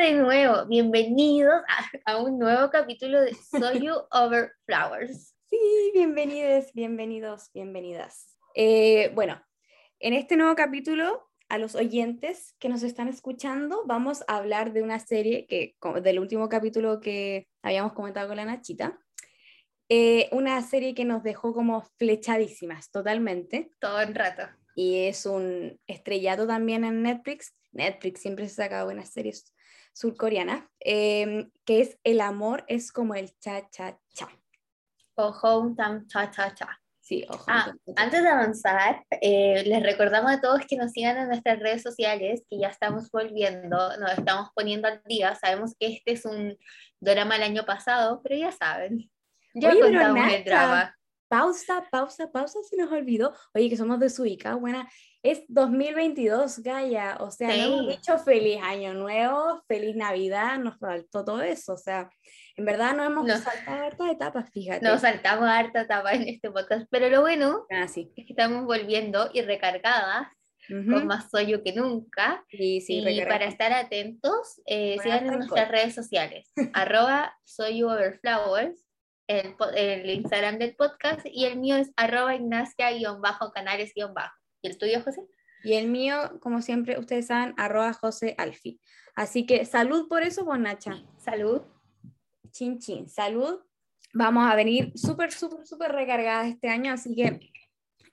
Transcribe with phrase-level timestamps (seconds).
[0.00, 1.60] de nuevo, bienvenidos
[2.06, 5.34] a, un nuevo capítulo de Soy You Over Flowers.
[5.50, 5.58] Sí,
[5.92, 8.38] bienvenidos, bienvenidos, bienvenidas.
[8.54, 9.42] Eh, bueno,
[9.98, 14.82] en este nuevo capítulo, a los oyentes que nos están escuchando, vamos a hablar de
[14.82, 18.98] una serie que, del último capítulo que habíamos comentado con la Nachita,
[19.88, 23.72] eh, una serie que nos dejó como flechadísimas totalmente.
[23.80, 24.44] Todo el rato.
[24.76, 27.54] Y es un estrellato también en Netflix.
[27.72, 29.52] Netflix siempre se saca buenas series
[29.92, 34.28] surcoreanas, em, que es El amor es como el cha-cha-cha.
[35.16, 36.80] O home tam cha-cha-cha.
[37.00, 37.44] Sí, ojo.
[37.48, 41.82] Ah, antes de avanzar, eh, les recordamos a todos que nos sigan en nuestras redes
[41.82, 45.34] sociales, que ya estamos volviendo, nos estamos poniendo al día.
[45.34, 46.56] Sabemos que este es un
[47.00, 49.10] drama el año pasado, pero ya saben,
[49.54, 50.94] ya Oye, contamos el drama.
[51.30, 53.32] Pausa, pausa, pausa, se nos olvidó.
[53.54, 54.90] Oye, que somos de Suica, buena.
[55.22, 57.18] Es 2022, Gaia.
[57.20, 61.74] O sea, no hemos dicho feliz año nuevo, feliz Navidad, nos faltó todo eso.
[61.74, 62.10] O sea,
[62.56, 64.84] en verdad no hemos saltado hartas etapas, fíjate.
[64.84, 66.88] Nos saltamos harta etapa en este podcast.
[66.90, 70.26] Pero lo bueno ah, es que estamos volviendo y recargadas
[70.68, 72.44] con más soyo que nunca.
[72.48, 78.89] Sí, sí, y para estar atentos, eh, sigan en nuestras redes sociales, arroba soyouoverflowers
[79.30, 84.34] el, Instagram del podcast y el mío es arroba ignacia-canales-bajo.
[84.62, 85.22] ¿Y el tuyo, José?
[85.62, 88.80] Y el mío, como siempre, ustedes saben, arroba José Alfi.
[89.14, 91.02] Así que salud por eso, pues Nacha.
[91.18, 91.62] Salud.
[92.50, 93.08] Chin, chin.
[93.08, 93.60] Salud.
[94.12, 97.38] Vamos a venir súper, súper, súper recargadas este año, así que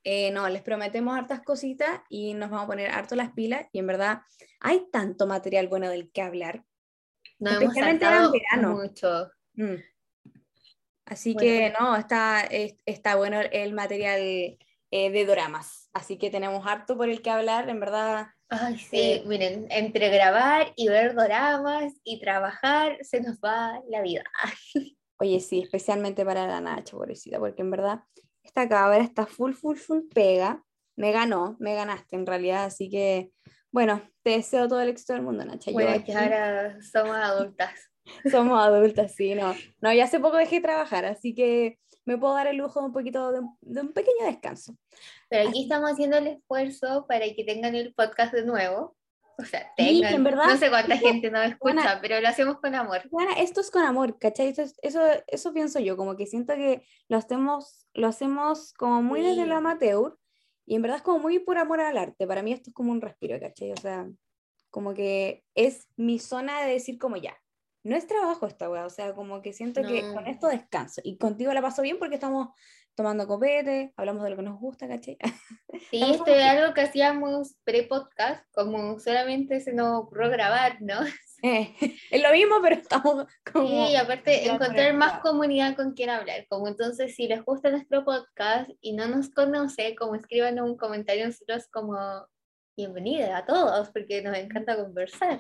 [0.04, 3.66] eh, no, les prometemos hartas cositas y nos vamos a poner harto las pilas.
[3.72, 4.22] Y en verdad,
[4.60, 6.64] hay tanto material bueno del que hablar.
[7.40, 8.76] No Especialmente hemos en verano.
[8.76, 9.32] mucho.
[9.56, 9.78] Mm.
[11.08, 12.42] Así que no, está,
[12.86, 14.58] está bueno el material eh,
[14.92, 15.90] de dramas.
[15.94, 18.28] Así que tenemos harto por el que hablar, en verdad.
[18.50, 24.02] Ay, sí, eh, miren, entre grabar y ver dramas y trabajar se nos va la
[24.02, 24.24] vida.
[25.20, 28.02] Oye, sí, especialmente para la Nacha, pobrecita, porque en verdad
[28.44, 30.64] esta cabra está full, full, full pega.
[30.96, 33.32] Me ganó, me ganaste en realidad, así que
[33.72, 35.72] bueno, te deseo todo el éxito del mundo, Nacha.
[35.72, 37.92] Bueno, que ahora somos adultas.
[38.32, 39.56] Somos adultas, sí, no.
[39.82, 42.94] No, ya hace poco dejé de trabajar, así que me puedo dar el lujo un
[42.94, 43.40] poquito de,
[43.82, 44.76] un pequeño descanso.
[45.30, 48.96] Pero aquí estamos haciendo el esfuerzo para que tengan el podcast de nuevo.
[49.40, 50.14] O sea, tengan.
[50.16, 53.02] en verdad, no sé cuánta gente nos escucha, pero lo hacemos con amor.
[53.12, 54.48] Bueno, esto es con amor, ¿cachai?
[54.48, 59.22] Eso, eso, eso, pienso yo, como que siento que lo hacemos, lo hacemos como muy
[59.22, 60.18] desde el amateur
[60.66, 62.26] y en verdad es como muy por amor al arte.
[62.26, 63.74] Para mí esto es como un respiro, ¿cachai?
[63.74, 64.10] O sea,
[64.70, 67.38] como que es mi zona de decir como ya,
[67.88, 71.02] no es trabajo esta weá, o sea, como que siento que con esto descanso.
[71.04, 72.50] Y contigo la paso bien porque estamos
[72.96, 75.18] tomando copete, hablamos de lo que nos gusta, ¿caché?
[75.92, 81.00] Sí, esto es algo que hacíamos pre-podcast, como solamente se nos ocurrió grabar, ¿no?
[81.44, 81.76] Eh,
[82.10, 83.68] es lo mismo, pero estamos como...
[83.68, 88.04] Sí, y aparte encontrar más comunidad con quien hablar, como entonces si les gusta nuestro
[88.04, 91.96] podcast y no nos conoce, como escriban un comentario nosotros como
[92.76, 95.40] bienvenida a todos, porque nos encanta conversar.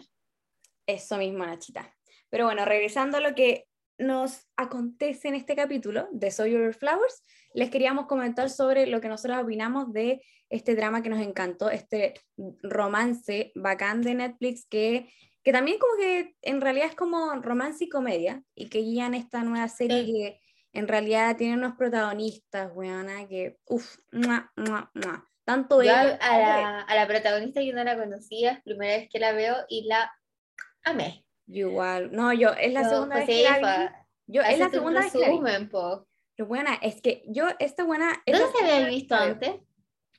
[0.85, 1.96] Eso mismo, Nachita.
[2.29, 3.65] Pero bueno, regresando a lo que
[3.97, 7.23] nos acontece en este capítulo de Soy Your Flowers,
[7.53, 12.13] les queríamos comentar sobre lo que nosotros opinamos de este drama que nos encantó, este
[12.61, 15.11] romance bacán de Netflix que,
[15.43, 19.43] que también como que en realidad es como romance y comedia y que guían esta
[19.43, 20.39] nueva serie que
[20.73, 23.97] en realidad tiene unos protagonistas, weona, que uff,
[25.43, 29.31] tanto ella, a, la, a la protagonista yo no la conocía, primera vez que la
[29.31, 30.11] veo y la
[30.83, 32.11] amé igual.
[32.11, 33.95] No, yo es la segunda vez que la vi.
[34.27, 35.39] Yo es la segunda vez que la vi.
[36.37, 38.21] Lo buena es que yo esta buena.
[38.25, 39.55] ¿Dónde se había visto antes?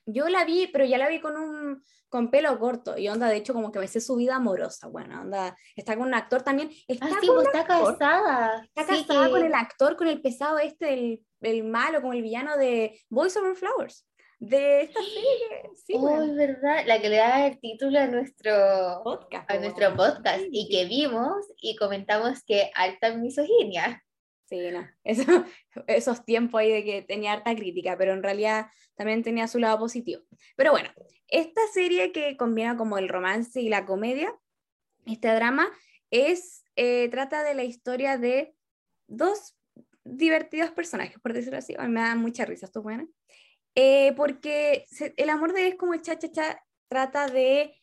[0.06, 3.36] Yo la vi, pero ya la vi con un con pelo corto y onda, de
[3.36, 6.70] hecho, como que me sé su vida amorosa, bueno, onda, está con un actor también,
[6.86, 8.62] está, ah, sí, pues está casada.
[8.64, 12.56] Está casada con el actor, con el pesado este, el, el malo, con el villano
[12.56, 14.07] de Voice Over Flowers
[14.38, 15.70] de esta serie.
[15.86, 20.44] Sí, oh, verdad, la que le da el título a nuestro podcast, a nuestro podcast
[20.50, 24.04] y que vimos y comentamos que alta misoginia.
[24.48, 25.44] Sí, no, Eso,
[25.86, 29.78] esos tiempos ahí de que tenía harta crítica, pero en realidad también tenía su lado
[29.78, 30.22] positivo.
[30.56, 30.90] Pero bueno,
[31.28, 34.34] esta serie que combina como el romance y la comedia,
[35.06, 35.68] este drama,
[36.10, 38.54] es, eh, trata de la historia de
[39.06, 39.54] dos
[40.04, 41.76] divertidos personajes, por decirlo así.
[41.88, 43.06] me da mucha risa, esto buena.
[43.74, 44.86] Eh, porque
[45.16, 47.74] el amor de es como el cha-cha-cha trata de,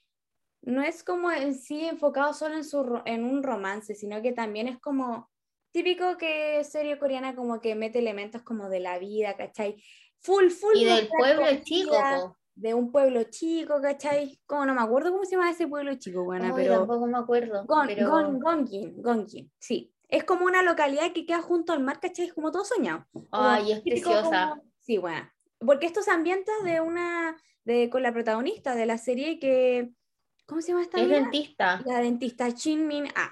[0.61, 4.67] no es como en sí enfocado solo en, su, en un romance, sino que también
[4.67, 5.29] es como
[5.71, 9.75] típico que serie coreana como que mete elementos como de la vida, ¿cachai?
[10.19, 10.77] Full, full.
[10.77, 12.37] Y del pueblo chico.
[12.55, 14.39] de un pueblo chico, ¿cachai?
[14.45, 16.77] Como no me acuerdo cómo se llama ese pueblo chico, buena, pero...
[16.77, 17.65] Tampoco me acuerdo.
[17.65, 18.09] Gon, pero...
[18.09, 19.91] Gon, Gongjin, sí.
[20.07, 22.27] Es como una localidad que queda junto al mar, ¿cachai?
[22.27, 23.05] Es como todo soñado.
[23.31, 24.61] Ay, es preciosa.
[24.79, 25.27] Sí, bueno.
[25.59, 29.91] Porque estos ambientes de una, de, con la protagonista de la serie que,
[30.45, 30.97] ¿cómo se llama esta?
[31.01, 31.19] Es mina?
[31.21, 31.81] dentista.
[31.85, 33.31] La dentista Shin Min Ah.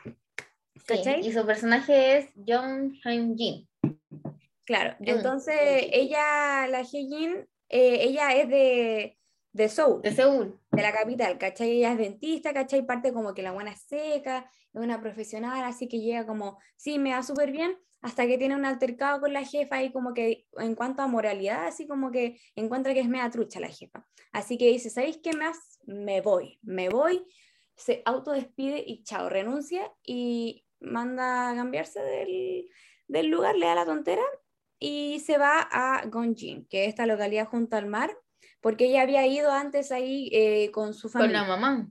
[0.86, 3.70] Sí, y su personaje es Jung Hyun Jin.
[4.66, 5.56] Claro, Mm, entonces
[5.92, 9.18] ella, la Hyejin, eh, ella es de,
[9.54, 10.60] de Seúl, De Seúl.
[10.72, 11.72] de la capital, ¿cachai?
[11.72, 12.86] Ella es dentista, ¿cachai?
[12.86, 17.00] Parte como que la buena es seca, es una profesional, así que llega como, sí,
[17.00, 20.46] me va súper bien, hasta que tiene un altercado con la jefa y como que
[20.58, 24.06] en cuanto a moralidad, así como que encuentra que es media trucha la jefa.
[24.34, 25.80] Así que dice, ¿sabéis qué más?
[25.86, 27.26] Me voy, me voy,
[27.76, 32.68] se autodespide y chao, renuncia y manda a cambiarse del,
[33.08, 34.24] del lugar, le da la tontera
[34.80, 38.12] y se va a Gongjin, que es esta localidad junto al mar,
[38.60, 41.42] porque ella había ido antes ahí eh, con su Con familia.
[41.44, 41.90] la mamá.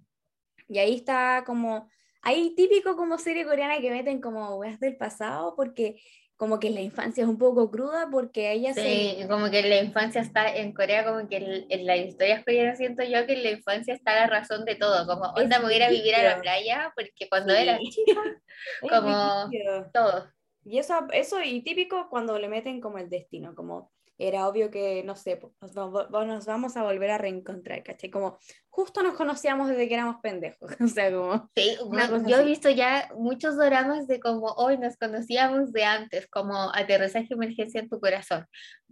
[0.69, 1.89] Y ahí está como,
[2.23, 6.01] ahí típico como serie coreana que meten como weas del pasado, porque
[6.37, 8.83] como que la infancia es un poco cruda, porque ella se...
[8.83, 12.79] Sí, como que la infancia está en Corea, como que en, en las historias coreanas
[12.79, 15.75] siento yo que en la infancia está la razón de todo, como onda me voy
[15.75, 17.91] a ir a vivir a la playa, porque cuando era Sí.
[17.91, 18.21] chica,
[18.83, 19.51] Es como-
[19.93, 20.33] todo.
[20.65, 23.92] Y eso, eso, y típico cuando le meten como el destino, como
[24.29, 25.41] era obvio que, no sé,
[25.75, 28.11] nos, nos vamos a volver a reencontrar, ¿cachai?
[28.11, 28.39] Como
[28.69, 31.51] justo nos conocíamos desde que éramos pendejos, o sea, como...
[31.57, 35.85] Sí, Una no, yo he visto ya muchos dramas de como hoy nos conocíamos de
[35.85, 38.47] antes, como aterrizaje emergencia en tu corazón,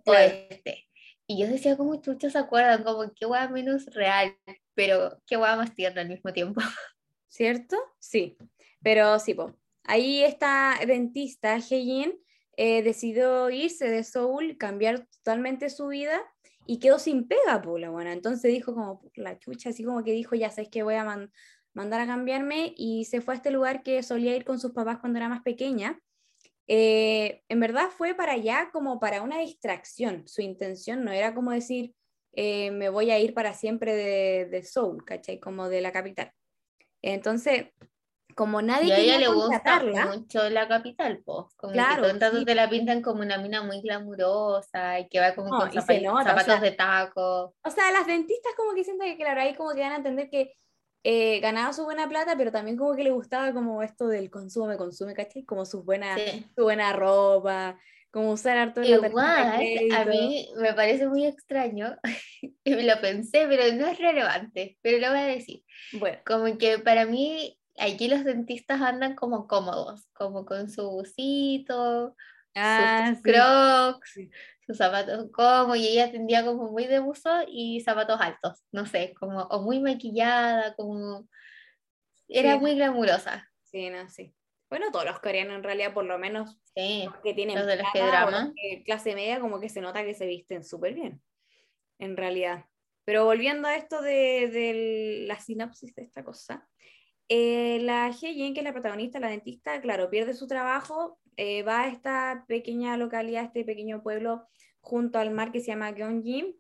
[0.05, 0.35] o Claro.
[0.51, 0.87] este.
[1.27, 2.83] Y yo decía, como chuchos se acuerdan?
[2.83, 4.37] Como qué hueá menos real,
[4.75, 6.61] pero qué hueá más tierna al mismo tiempo.
[7.29, 7.77] ¿Cierto?
[8.01, 8.37] Sí,
[8.83, 9.55] pero sí, po.
[9.85, 12.19] ahí esta dentista, Heijin,
[12.63, 16.21] eh, decidió irse de Seúl, cambiar totalmente su vida
[16.67, 18.13] y quedó sin pega, po, la buena.
[18.13, 21.05] Entonces dijo como, "Por la chucha, así como que dijo, ya sabes que voy a
[21.05, 21.33] man-
[21.75, 24.99] mandar a cambiarme y se fue a este lugar que solía ir con sus papás
[24.99, 26.01] cuando era más pequeña.
[26.69, 30.29] Eh, en verdad fue para allá como para una distracción.
[30.29, 31.95] Su intención no era como decir,
[32.35, 35.41] eh, me voy a ir para siempre de, de Seúl, ¿cachai?
[35.41, 36.33] Como de la capital.
[37.03, 37.69] Entonces,
[38.41, 41.55] como nadie Y a ella le gusta mucho la capital, pues.
[41.57, 42.45] Como Claro, que rato sí.
[42.47, 46.21] te la pintan como una mina muy glamurosa y que va como No, con nota,
[46.21, 47.55] o zapatos sea, de taco.
[47.63, 50.31] o sea, las dentistas como que sienten que, claro, ahí como que van a entender
[50.31, 50.55] que
[51.05, 54.69] eh, ganaba su buena plata, pero también como que le gustaba como esto del consumo,
[54.69, 55.45] me consume, ¿cachai?
[55.45, 56.47] Como sus buenas, Sí.
[56.57, 57.79] su buena ropa,
[58.11, 61.95] como usar harto la tarjeta de Igual, a mí me parece muy extraño,
[62.65, 65.63] y me lo pensé, pero no es relevante, pero lo voy a decir.
[65.93, 72.15] Bueno, Como que para mí, aquí los dentistas andan como cómodos, como con su busito,
[72.55, 73.23] ah, sus sí.
[73.23, 74.31] crocs, Sí.
[74.67, 79.15] sus zapatos cómodos, y ella tendría como muy de buzo y zapatos altos, no sé,
[79.19, 81.29] como, o muy maquillada, como,
[82.29, 82.59] era Sí.
[82.61, 83.51] muy glamurosa.
[83.65, 84.35] Sí, no, sí.
[84.69, 87.87] Bueno, todos los coreanos en realidad, por lo menos los que tienen Los de los
[87.93, 88.31] que drama.
[88.31, 91.21] los que clase media, como que se nota que se visten súper bien,
[91.99, 92.67] en realidad.
[93.05, 96.69] Pero volviendo a esto de, de la sinopsis de esta cosa,
[97.31, 101.83] eh, la Hye-jin, que es la protagonista, la dentista, claro, pierde su trabajo, eh, va
[101.83, 104.47] a esta pequeña localidad, este pequeño pueblo
[104.81, 106.57] junto al mar que se llama Gyeongjin,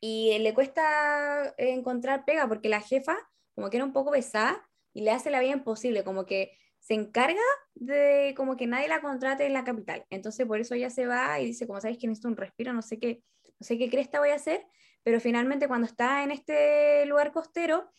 [0.00, 3.16] y eh, le cuesta encontrar pega porque la jefa
[3.54, 6.94] como que era un poco pesada y le hace la vida imposible, como que se
[6.94, 7.40] encarga
[7.74, 10.04] de como que nadie la contrate en la capital.
[10.10, 12.82] Entonces por eso ella se va y dice, como sabéis que necesito un respiro, no
[12.82, 13.22] sé qué,
[13.58, 14.66] no sé qué cresta voy a hacer,
[15.02, 17.90] pero finalmente cuando está en este lugar costero,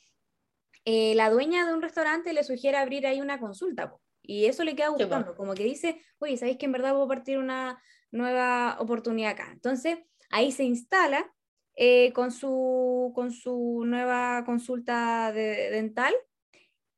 [0.86, 4.64] eh, la dueña de un restaurante le sugiere abrir ahí una consulta, po, y eso
[4.64, 7.82] le queda Sí, gustando, como que dice, oye, ¿sabéis que en verdad puedo partir una
[8.12, 9.50] nueva oportunidad acá?
[9.52, 10.00] Entonces
[10.30, 11.32] ahí se instala
[11.76, 16.14] eh, con, su, con su nueva consulta de- dental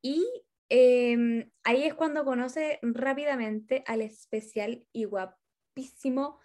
[0.01, 0.25] y
[0.70, 6.39] em, ahí es cuando conoce rápidamente al especial y guapísimo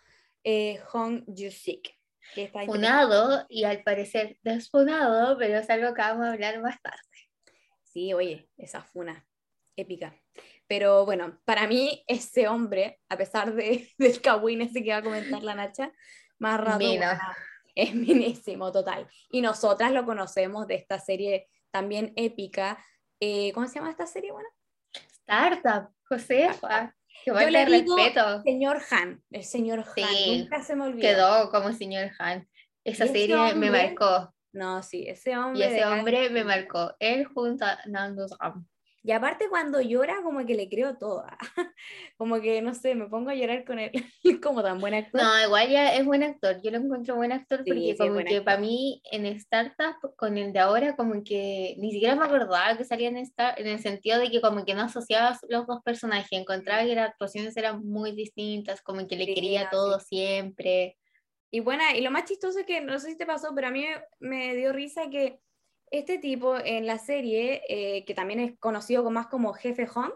[0.45, 1.25] eh, Hong
[2.45, 6.99] está funado y al parecer desfunado, pero es algo que vamos a hablar más tarde.
[7.93, 9.27] Sí, oye, esa funa
[9.77, 10.15] épica.
[10.67, 15.03] Pero bueno, para mí ese hombre, a pesar de, del cagüín ese que va a
[15.03, 15.93] comentar la Nacha,
[16.39, 17.15] más rato Mina.
[17.15, 17.35] guau,
[17.75, 19.07] es minísimo, total.
[19.31, 22.83] Y nosotras lo conocemos de esta serie también épica.
[23.21, 24.33] eh, ¿Cómo se llama esta serie?
[24.33, 24.49] Bueno,
[24.93, 26.95] Startup, Josefa,
[27.25, 28.43] que Yo le digo respeto.
[28.43, 31.01] señor Han, el señor Han, Sí, nunca se me olvidó.
[31.01, 32.49] Quedó como señor Han.
[32.85, 34.35] Esa serie me marcó.
[34.52, 35.61] No, sí, ese hombre.
[35.61, 36.94] Y ese hombre me marcó.
[36.99, 38.66] Él junto a Nando Ram.
[39.04, 41.25] Y aparte cuando llora, como que le creo todo.
[42.16, 43.90] como que, no sé, me pongo a llorar con él.
[44.42, 45.21] como tan buen actor.
[45.21, 46.61] No, igual ya es buen actor.
[46.62, 50.61] Yo lo encuentro buen actor porque como que para mí en Startup, con el de
[50.61, 54.30] ahora, como que ni siquiera me acordaba que salía en esta, en el sentido de
[54.30, 56.30] que como que no asociaba los dos personajes.
[56.30, 60.97] Encontraba que las actuaciones eran muy distintas, como que le quería todo siempre.
[61.54, 63.71] Y bueno, y lo más chistoso es que, no sé si te pasó, pero a
[63.71, 63.85] mí
[64.21, 65.38] me dio risa que
[65.90, 70.12] este tipo en la serie, eh, que también es conocido más como Jefe Hong,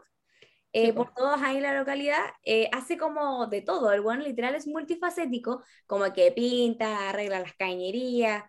[0.73, 3.93] eh, por todos ahí en la localidad, eh, hace como de todo.
[3.93, 8.43] El bueno literal es multifacético, como que pinta, arregla las cañerías,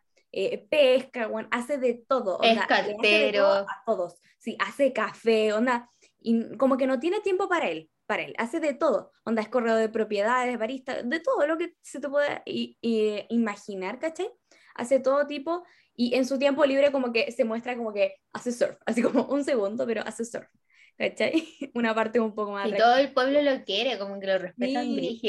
[0.70, 2.40] pesca, bueno, hace de todo.
[2.42, 3.48] Es cartero.
[3.48, 4.16] a todos.
[4.38, 5.92] Sí, hace café, onda.
[6.22, 8.34] Y como que no tiene tiempo para él para él.
[8.38, 9.12] Hace de todo.
[9.26, 14.30] Onda es correo de propiedades, barista, de todo lo que se te pueda imaginar, ¿cachai?
[14.74, 15.64] Hace todo tipo
[15.96, 19.26] y en su tiempo libre como que se muestra como que hace surf, así como
[19.26, 20.48] un segundo, pero hace surf.
[20.98, 21.34] ¿Cachai?
[21.76, 22.68] Una parte un poco más...
[22.68, 25.22] Y todo el pueblo lo quiere, como que lo respetan sí.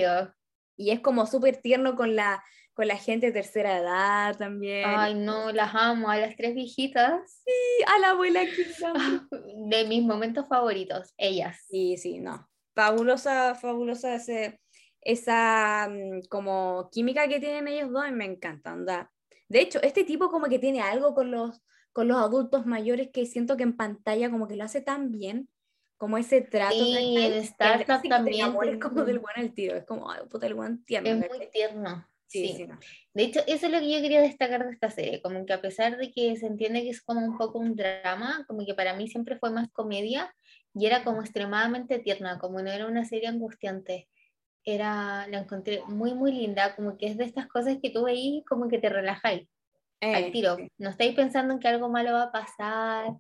[0.77, 2.43] Y es como súper tierno con la,
[2.73, 4.85] con la gente de tercera edad también.
[4.87, 7.43] Ay, no, las amo, a las tres viejitas.
[7.45, 8.65] Sí, a la abuela que
[9.69, 11.59] De mis momentos favoritos, ellas.
[11.69, 14.61] Sí, sí, no fabulosa, fabulosa ese,
[15.01, 19.11] esa mm, como química que tienen ellos dos y me encanta, anda.
[19.49, 21.61] De hecho, este tipo como que tiene algo con los,
[21.93, 25.49] con los adultos mayores que siento que en pantalla como que lo hace tan bien,
[25.97, 26.77] como ese trato.
[26.77, 28.55] Sí, el Startup también.
[28.63, 31.09] Es como del buen al tiro, es como, ay, puta, el buen tierno.
[31.11, 32.07] Es muy tierno.
[32.29, 32.69] Sí, sí.
[33.13, 35.61] De hecho, eso es lo que yo quería destacar de esta serie, como que a
[35.61, 38.95] pesar de que se entiende que es como un poco un drama, como que para
[38.95, 40.33] mí siempre fue más comedia,
[40.79, 44.09] y era como extremadamente tierna, como no era una serie angustiante.
[44.65, 48.45] Era, la encontré muy, muy linda, como que es de estas cosas que tú veís
[48.47, 49.49] como que te relajáis
[50.01, 50.57] al eh, tiro.
[50.77, 53.13] No estáis pensando en que algo malo va a pasar,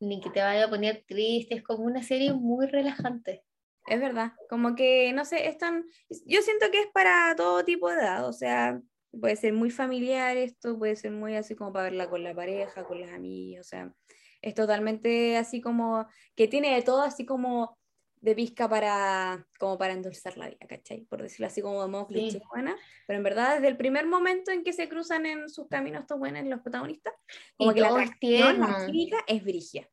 [0.00, 3.44] ni que te vaya a poner triste, es como una serie muy relajante.
[3.86, 5.84] Es verdad, como que, no sé, es tan,
[6.26, 8.80] yo siento que es para todo tipo de edad, o sea,
[9.18, 12.84] puede ser muy familiar esto, puede ser muy así como para verla con la pareja,
[12.84, 13.94] con las amigas, o sea,
[14.42, 17.78] es totalmente así como, que tiene de todo así como
[18.20, 21.06] de pizca para, como para endulzar la vida, ¿cachai?
[21.06, 22.76] Por decirlo así como de modo cliché buena,
[23.06, 26.18] pero en verdad desde el primer momento en que se cruzan en sus caminos estos
[26.18, 27.14] buenos los protagonistas,
[27.56, 29.88] como que la atracción, la química es brigia.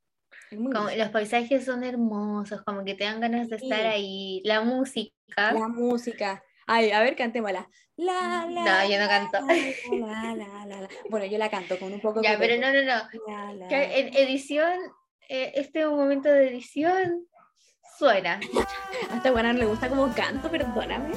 [0.49, 5.53] como los paisajes son hermosos, como que te dan ganas de estar ahí, la música.
[5.53, 7.69] La música, Ay, a ver, cantémosla.
[7.95, 9.39] La, la, no, yo no canto.
[9.97, 13.67] La, la, la, bueno, yo la canto con un poco Ya, pero no, no, no.
[13.69, 14.77] en edición,
[15.29, 17.25] eh, este es un momento de edición,
[17.97, 18.39] suena.
[19.11, 21.15] A esta buena no le gusta como canto, perdóname.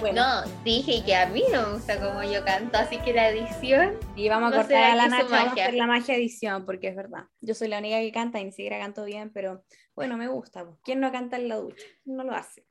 [0.00, 0.44] Bueno.
[0.44, 3.98] No, dije que a mí no me gusta como yo canto, así que la edición.
[4.16, 6.96] Y vamos a cortar a la Nacha, vamos a hacer la magia edición, porque es
[6.96, 7.24] verdad.
[7.40, 9.64] Yo soy la única que canta y ni siquiera canto bien, pero
[9.94, 10.66] bueno, me gusta.
[10.84, 11.84] ¿Quién no canta en la ducha?
[12.04, 12.66] No lo hace.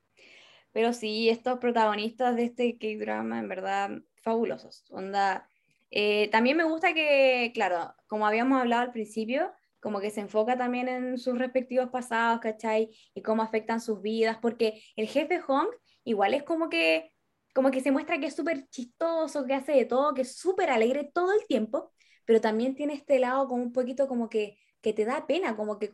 [0.72, 3.90] Pero sí, estos protagonistas de este K-drama, en verdad,
[4.22, 4.84] fabulosos.
[4.90, 5.48] Onda,
[5.90, 10.56] eh, también me gusta que, claro, como habíamos hablado al principio, como que se enfoca
[10.56, 12.90] también en sus respectivos pasados, ¿cachai?
[13.14, 15.68] Y cómo afectan sus vidas, porque el jefe Hong
[16.04, 17.12] igual es como que,
[17.54, 20.70] como que se muestra que es súper chistoso, que hace de todo, que es súper
[20.70, 21.92] alegre todo el tiempo,
[22.24, 25.78] pero también tiene este lado como un poquito como que, que te da pena, como
[25.78, 25.92] que,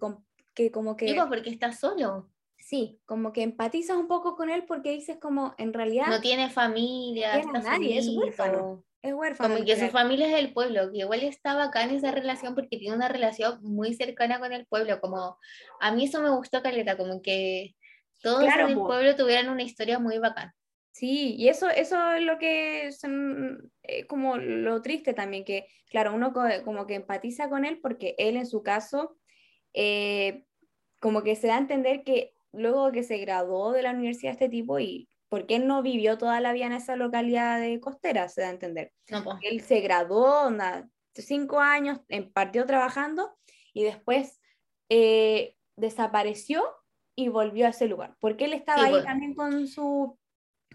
[0.54, 1.06] que como que...
[1.06, 2.30] Digo, porque está solo
[2.64, 6.06] sí, como que empatizas un poco con él porque dices como, en realidad...
[6.08, 8.82] No tiene familia, no tiene nadie, es huérfano.
[9.02, 9.54] Es huérfano.
[9.54, 12.96] Como que su familia es del pueblo, que igual está bacán esa relación porque tiene
[12.96, 15.36] una relación muy cercana con el pueblo, como
[15.78, 17.74] a mí eso me gustó Caleta, como que
[18.22, 20.52] todos en el pueblo tuvieran una historia muy bacán.
[20.90, 23.02] Sí, y eso, eso es lo que es
[23.82, 26.32] eh, como lo triste también, que claro, uno
[26.64, 29.18] como que empatiza con él porque él en su caso,
[29.74, 30.46] eh,
[30.98, 34.48] como que se da a entender que luego que se graduó de la universidad este
[34.48, 38.42] tipo y porque él no vivió toda la vida en esa localidad de costera, se
[38.42, 38.92] da a entender.
[39.42, 40.48] Él se graduó,
[41.14, 42.00] cinco años,
[42.32, 43.36] partió trabajando
[43.72, 44.40] y después
[44.88, 46.62] eh, desapareció
[47.16, 50.18] y volvió a ese lugar, porque él estaba ahí también con su,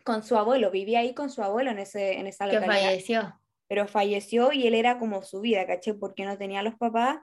[0.04, 2.74] con su abuelo, vivía ahí con su abuelo en, ese, en esa localidad.
[2.74, 3.40] Que falleció.
[3.68, 5.94] Pero falleció y él era como su vida, ¿caché?
[5.94, 7.20] Porque no tenía los papás,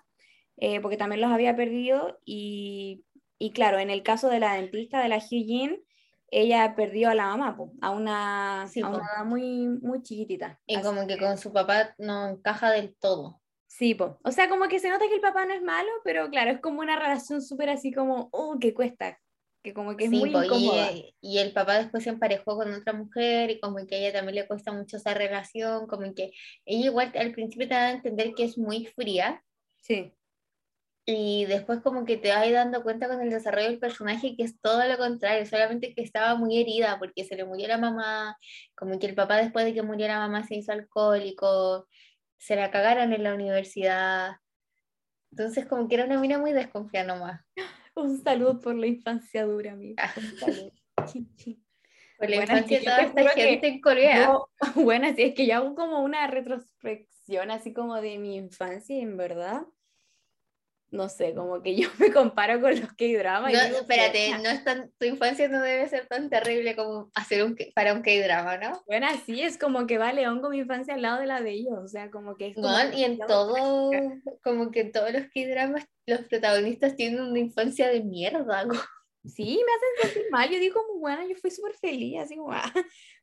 [0.58, 3.04] eh, porque también los había perdido y
[3.38, 5.82] y claro, en el caso de la dentista de la Hyujin,
[6.30, 10.58] ella perdió a la mamá, a una, a una edad muy, muy chiquitita.
[10.66, 13.40] Y como que con su papá no encaja del todo.
[13.68, 14.18] Sí, po.
[14.24, 16.60] o sea, como que se nota que el papá no es malo, pero claro, es
[16.60, 19.18] como una relación súper así como, oh, que cuesta,
[19.62, 20.92] que como que es muy incómoda.
[20.92, 24.12] Y, y, el papá después se emparejó con otra mujer y como que a ella
[24.14, 26.32] también le cuesta mucho esa relación, como que
[26.64, 29.42] ella igual al principio te da a entender que es muy fría.
[29.82, 30.15] Sí
[31.08, 34.60] Y después como que te vas dando cuenta con el desarrollo del personaje que es
[34.60, 38.36] todo lo contrario, solamente que estaba muy herida porque se le murió la mamá,
[38.74, 41.86] como que el papá después de que murió la mamá se hizo alcohólico,
[42.38, 44.32] se la cagaron en la universidad.
[45.30, 47.40] Entonces como que era una mina muy desconfiada nomás.
[47.94, 50.12] Un saludo por la infancia dura, amiga.
[50.16, 50.72] Un saludo.
[52.18, 54.38] por la infancia de toda esta gente en Corea.
[54.74, 59.16] bueno, sí, es que yo hago como una retrospección así como de mi infancia en
[59.16, 59.62] verdad
[60.90, 63.50] no sé, como que yo me comparo con los K-drama.
[63.50, 67.56] No, espérate, no es tan, tu infancia no debe ser tan terrible como hacer un,
[67.74, 68.82] para un K-drama, ¿no?
[68.86, 71.52] Bueno, sí, es como que va León con mi infancia al lado de la de
[71.52, 73.90] ellos, o sea, como que es No, y en todo,
[74.42, 78.66] como que en todos los K-dramas los protagonistas tienen una infancia de mierda.
[79.24, 82.52] Sí, me hacen sentir mal, yo digo como, bueno, yo fui súper feliz, así como,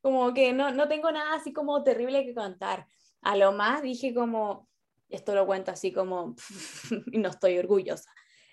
[0.01, 2.85] como que no, no tengo nada así como terrible que contar.
[3.21, 4.67] A lo más dije como,
[5.15, 6.35] esto lo cuento así como,
[7.11, 8.11] y no estoy orgullosa.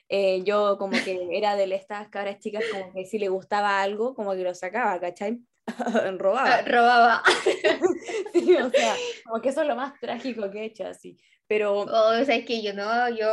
[0.09, 4.14] Eh, yo como que era de estas cabras chicas como que si le gustaba algo,
[4.14, 5.40] como que lo sacaba, ¿cachai?
[6.19, 6.57] robaba.
[6.57, 7.23] Ah, robaba.
[8.33, 11.17] sí, o sea, como que eso es lo más trágico que he hecho, así.
[11.50, 11.80] Pero.
[11.80, 13.26] Oh, o sea, es que yo no, yo.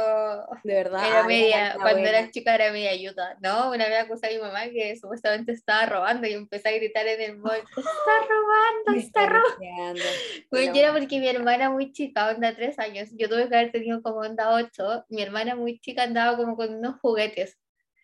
[0.63, 1.07] De verdad.
[1.07, 3.37] Era media, cuando era chica era media ayuda.
[3.43, 7.05] No, una vez acusé a mi mamá que supuestamente estaba robando y empecé a gritar
[7.05, 8.99] en el mall: ¡Está robando!
[8.99, 10.01] ¡Está robando!
[10.49, 13.71] Pues yo era porque mi hermana muy chica, onda tres años, yo tuve que haber
[13.71, 15.05] tenido como onda ocho.
[15.09, 17.55] Mi hermana muy chica andaba como con unos juguetes.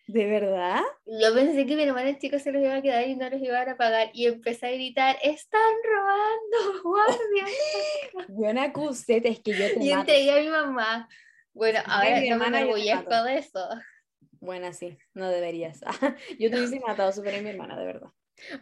[0.06, 0.82] ¿De verdad?
[1.06, 3.68] Yo pensé que mi hermana chica se los iba a quedar y no los iban
[3.68, 4.10] a pagar.
[4.12, 7.46] Y empecé a gritar, ¡están robando, guardia!
[8.28, 11.08] Buena acusé, es que yo te Y entregué a mi mamá.
[11.54, 13.68] Bueno, ahora mi hermana no me esto de eso.
[14.40, 15.80] Buena, sí, no deberías.
[16.38, 18.08] yo te hubiese matado súper a mi hermana, de verdad.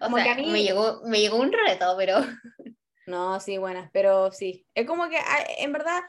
[0.00, 0.46] O sea, que a mí...
[0.46, 2.18] me, llegó, me llegó un reto, pero...
[3.06, 4.64] No, sí, buenas, pero sí.
[4.75, 5.18] Es como que,
[5.58, 6.02] en verdad,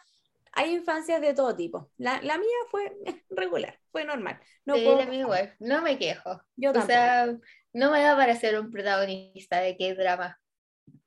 [0.53, 1.91] hay infancias de todo tipo.
[1.97, 2.91] La, la mía fue
[3.29, 4.39] regular, fue normal.
[4.65, 6.41] No, sí, la mía igual, no me quejo.
[6.55, 6.83] Yo tampoco.
[6.83, 7.25] O sea,
[7.73, 10.39] no me da para ser un protagonista de qué drama.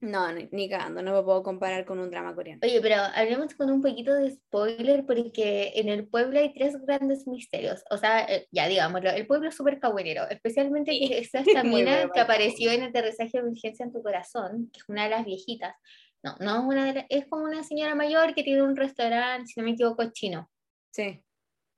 [0.01, 2.61] No, ni, ni, cagando, no me puedo comparar con un drama coreano.
[2.63, 7.27] Oye, pero hablemos con un poquito de spoiler porque en el pueblo hay tres grandes
[7.27, 7.83] misterios.
[7.91, 11.11] O sea, eh, ya digámoslo, el pueblo es súper cabuenero, especialmente sí.
[11.13, 15.11] esta mina que apareció en Aterrizaje de Emergencia en tu Corazón, que es una de
[15.11, 15.75] las viejitas.
[16.23, 19.61] No, no es una de es como una señora mayor que tiene un restaurante, si
[19.61, 20.51] no me equivoco, chino.
[20.91, 21.23] Sí.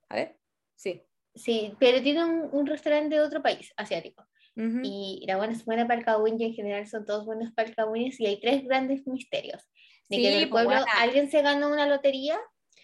[0.09, 0.37] A ver,
[0.75, 1.03] sí.
[1.35, 4.27] Sí, pero tiene un, un restaurante de otro país, asiático.
[4.55, 4.81] Uh -huh.
[4.83, 7.69] Y la buena es buena para el Kawin y en general son todos buenos para
[7.69, 7.75] el
[8.17, 9.69] y hay tres grandes misterios.
[10.09, 10.91] De sí, que en el pueblo buena.
[10.97, 12.37] alguien se ganó una lotería.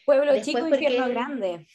[0.05, 1.67] Pueblo chico, infierno grande.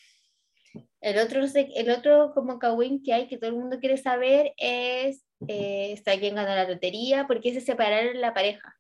[1.01, 5.25] El otro, el otro como Kawin que hay que todo el mundo quiere saber es
[5.49, 8.77] eh, está quién ganó la lotería, porque se separaron la pareja.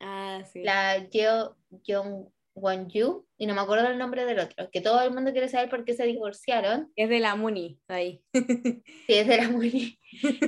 [0.00, 0.62] Ah, sí.
[0.62, 5.00] La Jeo Jong Won Yu, y no me acuerdo el nombre del otro, que todo
[5.02, 6.92] el mundo quiere saber por qué se divorciaron.
[6.96, 8.22] Es de la Muni, ahí.
[8.34, 9.98] sí, es de la Muni.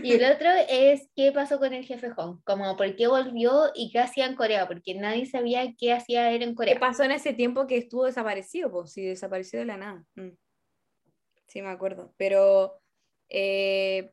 [0.03, 3.91] Y el otro es qué pasó con el jefe Hong, como por qué volvió y
[3.93, 6.75] qué hacía en Corea, porque nadie sabía qué hacía él en Corea.
[6.75, 8.71] ¿Qué pasó en ese tiempo que estuvo desaparecido?
[8.71, 10.05] Pues sí, desapareció de la nada.
[10.17, 10.31] Mm.
[11.47, 12.13] Sí, me acuerdo.
[12.17, 12.81] Pero,
[13.29, 14.13] eh,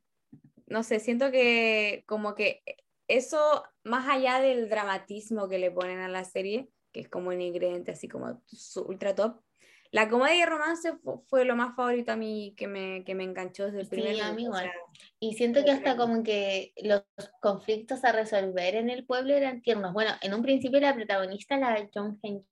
[0.68, 2.62] no sé, siento que como que
[3.08, 7.42] eso, más allá del dramatismo que le ponen a la serie, que es como un
[7.42, 8.42] ingrediente así como
[8.88, 9.42] ultra top,
[9.92, 13.24] la comedia y romance fue, fue, lo más favorito a mí que me, que me
[13.24, 14.52] enganchó desde el sí, primer momento.
[14.52, 14.72] O sea,
[15.20, 17.04] y siento que hasta como que los
[17.42, 19.94] conflictos a resolver en el pueblo eran tiernos.
[19.94, 22.46] Bueno, en un principio la protagonista, la Jung Hen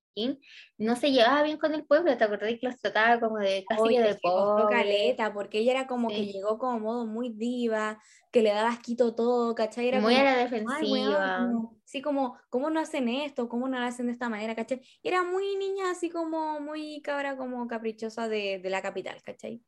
[0.78, 3.82] no se llevaba bien con el pueblo, ¿te acordás que los trataba como de casi
[3.82, 4.76] Oye, de pobre?
[4.76, 6.16] caleta, porque ella era como sí.
[6.16, 8.02] que llegó como modo muy diva,
[8.32, 9.88] que le daba asquito todo, ¿cachai?
[9.88, 11.38] Era muy como, a la defensiva.
[11.40, 13.50] Como, sí, como, ¿cómo no hacen esto?
[13.50, 14.82] ¿Cómo no lo hacen de esta manera, cachai?
[15.04, 19.62] Era muy niña, así como muy cabra, como caprichosa de, de la capital, ¿cachai?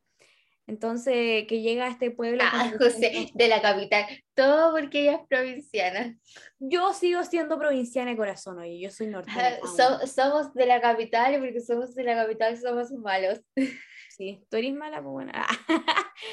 [0.70, 2.44] Entonces, que llega a este pueblo.
[2.44, 4.06] Ah, José, de la capital.
[4.34, 6.16] Todo porque ella es provinciana.
[6.60, 9.58] Yo sigo siendo provinciana de corazón, oye, yo soy norteña.
[9.76, 13.40] So, somos de la capital y porque somos de la capital somos malos.
[14.20, 15.32] Sí, tú eres mala, pues bueno.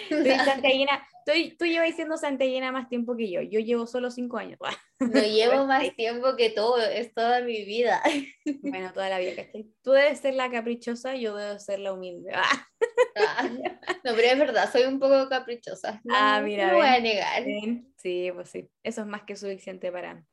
[0.10, 3.41] Estoy tú llevas siendo santiaguina más tiempo que yo.
[3.41, 4.60] Yo llevo solo cinco años.
[5.00, 8.02] No llevo más tiempo que todo, es toda mi vida.
[8.63, 9.71] Bueno, toda la vida, ¿cachai?
[9.84, 12.32] Tú debes ser la caprichosa, yo debo ser la humilde.
[12.34, 13.50] Ah,
[14.04, 16.02] no, pero es verdad, soy un poco caprichosa.
[16.04, 16.71] No, ah, mira.
[16.71, 17.43] No voy a negar.
[17.97, 18.67] Sí, pues sí.
[18.84, 20.26] Eso es más que suficiente para.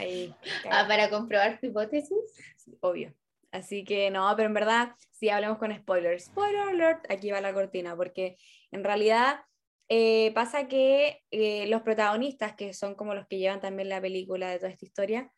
[0.00, 0.34] Ahí,
[0.68, 2.18] ah, para comprobar tu hipótesis.
[2.56, 3.14] Sí, obvio.
[3.50, 7.54] Así que no, pero en verdad, si hablemos con spoilers, spoiler alert, aquí va la
[7.54, 8.36] cortina, porque
[8.70, 9.40] en realidad
[9.88, 14.50] eh, pasa que eh, los protagonistas, que son como los que llevan también la película
[14.50, 15.32] de toda esta historia,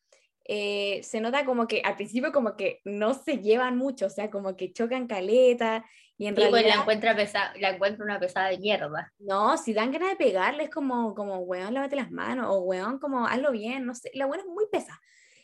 [0.45, 4.31] eh, se nota como que al principio como que no se llevan mucho, o sea,
[4.31, 5.85] como que chocan caleta
[6.19, 9.13] Y en Sí, pues la realidad, encuentra, pesa, la encuentra una pesada de mierda.
[9.21, 12.99] no, si dan ganas de pegarle, es como, como, weón, lávate las manos, o weón,
[12.99, 15.01] como, hazlo bien, no sé, la buena es muy pesada,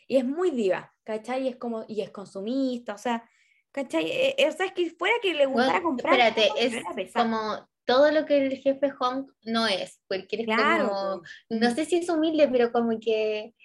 [0.07, 1.43] y es muy diva, ¿cachai?
[1.43, 3.23] Y es como, y es consumista, o sea,
[3.71, 4.11] ¿cachai?
[4.11, 7.65] Eh, eh, o sea, es que fuera que le gustara Bueno, comprar, espérate, es como
[7.85, 11.95] todo lo que el jefe Hong no es, porque eres Claro, como, no sé si
[11.95, 13.55] es humilde, pero como que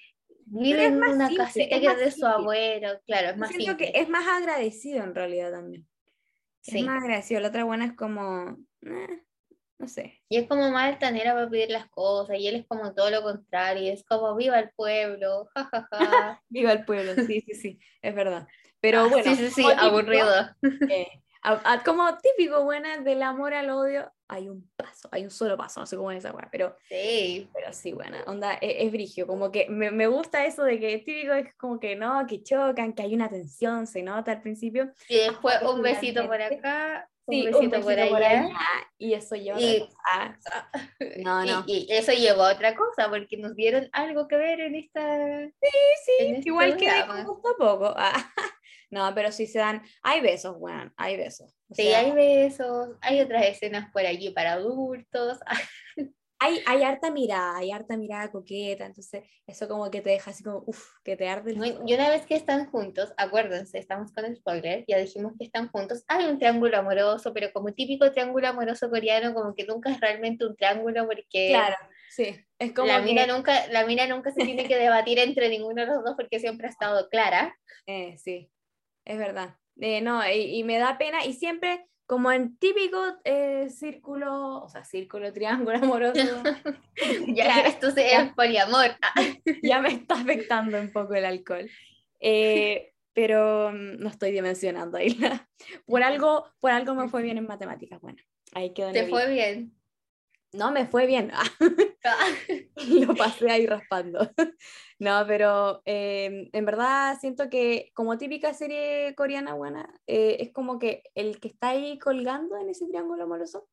[0.47, 3.41] vive es en una simple, casita es que es de su abuelo, claro, es Yo
[3.41, 3.93] más siento simple.
[3.93, 5.89] que es más agradecido en realidad también.
[6.65, 6.83] Es Sí.
[6.85, 7.41] más agradecido.
[7.41, 9.23] La otra buena es como, eh,
[9.83, 10.21] no sé.
[10.29, 13.23] Y es como más altanera para pedir las cosas, y él es como todo lo
[13.23, 16.41] contrario, es como viva el pueblo, jajaja.
[16.49, 18.47] Viva el pueblo, sí, sí, sí, es verdad.
[18.81, 20.27] Pero Ah, bueno, sí, sí, sí, típico, aburrido.
[20.89, 21.09] eh,
[21.43, 25.57] a- a- como típico, buena, del amor al odio, hay un paso, hay un solo
[25.57, 28.91] paso, no sé cómo es esa weá, pero, Sí, pero sí, buena, onda, e- es,
[28.93, 32.43] brigio, como que me, me gusta eso de que típico es como que no, que
[32.43, 34.93] chocan, que hay una tensión, se nota al principio.
[35.09, 36.63] y después un besito por finalmente-
[37.27, 38.49] un Sí, besito, por allá.
[38.99, 40.71] y eso lleva Y- otra cosa.
[41.25, 41.65] No, no.
[41.67, 45.01] Y, eso llevó a otra cosa, porque nos dieron algo que ver en esta.
[46.05, 46.91] Sí, en este igual que
[47.27, 47.95] poco a poco.
[47.97, 48.13] Ah,
[48.91, 51.55] No, pero sí se dan, hay besos, weón, hay besos.
[51.71, 55.39] O Sí, sea, hay besos, hay otras escenas por allí para adultos.
[56.43, 60.43] hay, hay harta mirada, hay harta mirada coqueta, entonces eso como que te deja así
[60.43, 64.35] como, uff, que te arde el Y una vez que están juntos, acuérdense, estamos con
[64.35, 68.91] spoiler, ya dijimos que están juntos, hay un triángulo amoroso, pero como típico triángulo amoroso
[68.91, 71.77] coreano, como que nunca es realmente un triángulo porque Claro,
[72.11, 75.49] sí, es como la, que, mina nunca, la mina nunca se tiene que debatir entre
[75.49, 77.57] ninguno de los dos porque siempre ha estado clara.
[77.87, 78.51] eh, sí,
[79.05, 79.57] es verdad.
[79.81, 84.69] Eh, no, y, y me da pena, y siempre como en típico eh, círculo, o
[84.69, 86.21] sea, círculo, triángulo amoroso,
[87.29, 88.33] Ya Claro, esto se ya.
[88.35, 88.91] poliamor.
[89.63, 91.69] Ya me está afectando un poco el alcohol.
[92.21, 95.19] Eh, pero mm, no estoy dimensionando ahí.
[95.87, 98.01] Por algo, por algo me fue bien en matemáticas.
[98.01, 98.23] Bueno,
[98.55, 99.73] ahí quedó Te fue bien.
[100.53, 101.33] No, me fue bien.
[102.89, 104.31] Lo pasé ahí raspando.
[104.99, 110.79] No, pero eh, en verdad siento que como típica serie coreana buena, eh, es como
[110.79, 113.67] que el que está ahí colgando en ese triángulo amoroso,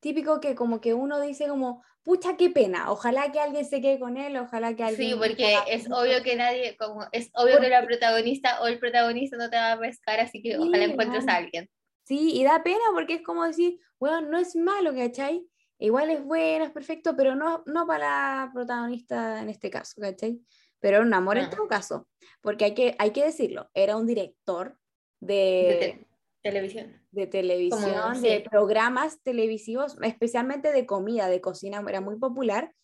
[0.00, 3.98] típico que como que uno dice como, pucha, qué pena, ojalá que alguien se quede
[3.98, 5.10] con él, ojalá que alguien...
[5.10, 9.36] Sí, porque es obvio que nadie, como es obvio que la protagonista o el protagonista
[9.36, 11.68] no te va a pescar, así que Sí, ojalá encuentres a alguien.
[12.04, 15.44] Sí, y da pena porque es como decir, bueno, no es malo, ¿cachai?
[15.80, 20.40] Igual es bueno, es perfecto, pero no, no para la protagonista en este caso, ¿cachai?
[20.78, 21.50] Pero era un amor en No.
[21.50, 22.08] todo caso,
[22.42, 24.78] porque hay que, hay que decirlo, era un director
[25.20, 26.06] De de, te-
[26.42, 27.00] televisión.
[27.10, 27.80] de televisión,
[28.12, 32.74] Como, de programas televisivos, especialmente de comida, de cocina, era muy popular.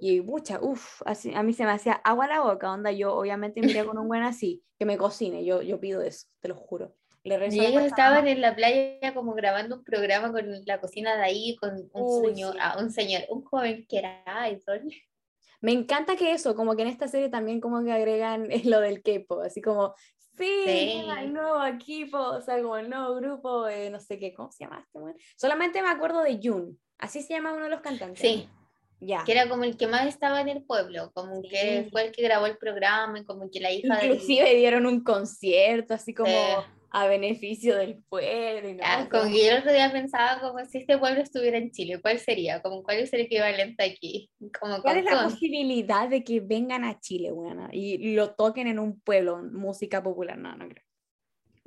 [0.00, 3.62] Y mucha, uff, a mí se me hacía agua a la boca, onda, yo obviamente
[3.62, 6.56] me iría con un buen así, que me cocine, yo, yo pido eso, te lo
[6.56, 6.96] juro.
[7.24, 11.22] Le Y ellos estaban en la playa como grabando un programa con la cocina de
[11.22, 12.58] ahí, con un Uy, señor, sí.
[12.60, 14.90] ah, un señor, un joven que era idol.
[15.60, 19.02] Me encanta que eso, como que en esta serie también como que agregan lo del
[19.02, 19.94] K-pop, así como,
[20.36, 21.02] sí, Sí.
[21.28, 24.84] nuevo equipo, o sea, como el nuevo grupo, eh, no sé qué, ¿cómo se llama
[24.84, 24.98] este?
[25.36, 28.20] Solamente me acuerdo de Jun, así se llama uno de los cantantes.
[28.20, 28.48] Sí,
[28.98, 29.22] Ya.
[29.24, 31.90] que era como el que más estaba en el pueblo, como que Sí.
[31.92, 36.12] fue el que grabó el programa, como que la hija Inclusive dieron un concierto, así
[36.12, 36.66] como Sí.
[36.94, 38.68] A beneficio del pueblo.
[38.68, 41.56] Y no, Ah, como que yo el otro día pensaba como si este pueblo estuviera
[41.56, 42.60] en Chile, ¿cuál sería?
[42.60, 44.30] Como cuál es el equivalente aquí?
[44.60, 45.30] Como ¿Cuál es la Concón.
[45.32, 50.36] posibilidad de que vengan a Chile, weona, y lo toquen en un pueblo, música popular?
[50.36, 50.84] No, no creo.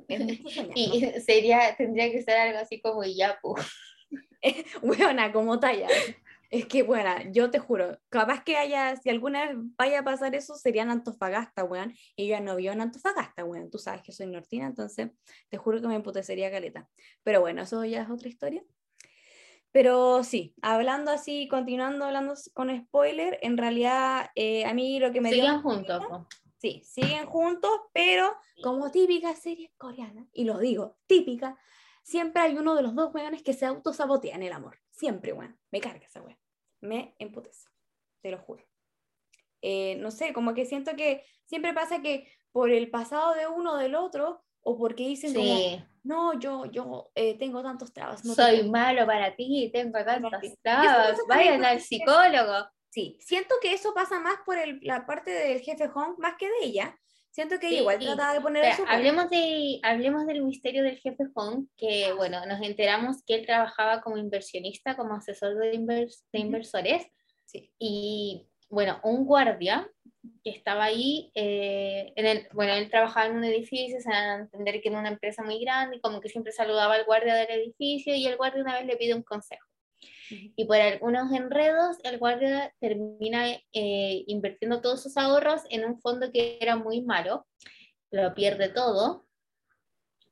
[0.08, 0.72] Soñar, ¿no?
[0.76, 3.56] Y sería, tendría que ser algo así como Iyapu.
[4.82, 5.88] Buena, como talla.
[6.56, 10.34] Es que, buena, yo te juro, capaz que haya, si alguna vez vaya a pasar
[10.34, 11.94] eso, sería en Antofagasta, weón.
[12.16, 13.70] Y yo no vivo en Antofagasta, weón.
[13.70, 15.10] Tú sabes que soy nortina, entonces
[15.50, 16.88] te juro que me emputecería caleta.
[17.22, 18.64] Pero bueno, eso ya es otra historia.
[19.70, 25.20] Pero sí, hablando así, continuando hablando con spoiler, en realidad eh, a mí lo que
[25.20, 26.02] me más juntos.
[26.56, 31.58] Sí, siguen juntos, pero como típica serie coreana, y lo digo, típica,
[32.02, 34.78] siempre hay uno de los dos weones que se autosabotea en el amor.
[34.90, 35.58] Siempre, weón.
[35.70, 36.38] Me carga esa weón.
[36.86, 37.68] Me emputece.
[38.22, 38.64] Te lo juro.
[39.62, 43.72] Eh, no sé, como que siento que siempre pasa que por el pasado de uno
[43.74, 48.24] o del otro, o porque dicen como, Sí, no, yo, yo eh, tengo tantos trabas.
[48.24, 48.70] No soy puedo".
[48.70, 52.68] malo para ti, tengo tantas trabas, vayan al psicólogo.
[52.90, 56.46] Sí, siento que eso pasa más por el- la parte del jefe Hong, más que
[56.48, 56.98] de ella.
[57.36, 58.06] Siento que Sí, igual sí.
[58.06, 58.84] trataba de poner Espera, eso.
[58.86, 63.44] pero- hablemos, de, hablemos del misterio del jefe Hong, que bueno, nos enteramos que él
[63.44, 67.06] trabajaba como inversionista, como asesor de, invers- de inversores,
[67.44, 67.70] Sí.
[67.78, 69.86] y bueno, un guardia
[70.42, 74.80] que estaba ahí, eh, en el, bueno, él trabajaba en un edificio, se a entender
[74.80, 78.14] que era una empresa muy grande, y como que siempre saludaba al guardia del edificio,
[78.14, 79.65] y el guardia una vez le pide un consejo.
[80.30, 86.32] Y por algunos enredos, el guardia termina eh, invirtiendo todos sus ahorros en un fondo
[86.32, 87.46] que era muy malo,
[88.10, 89.26] lo pierde todo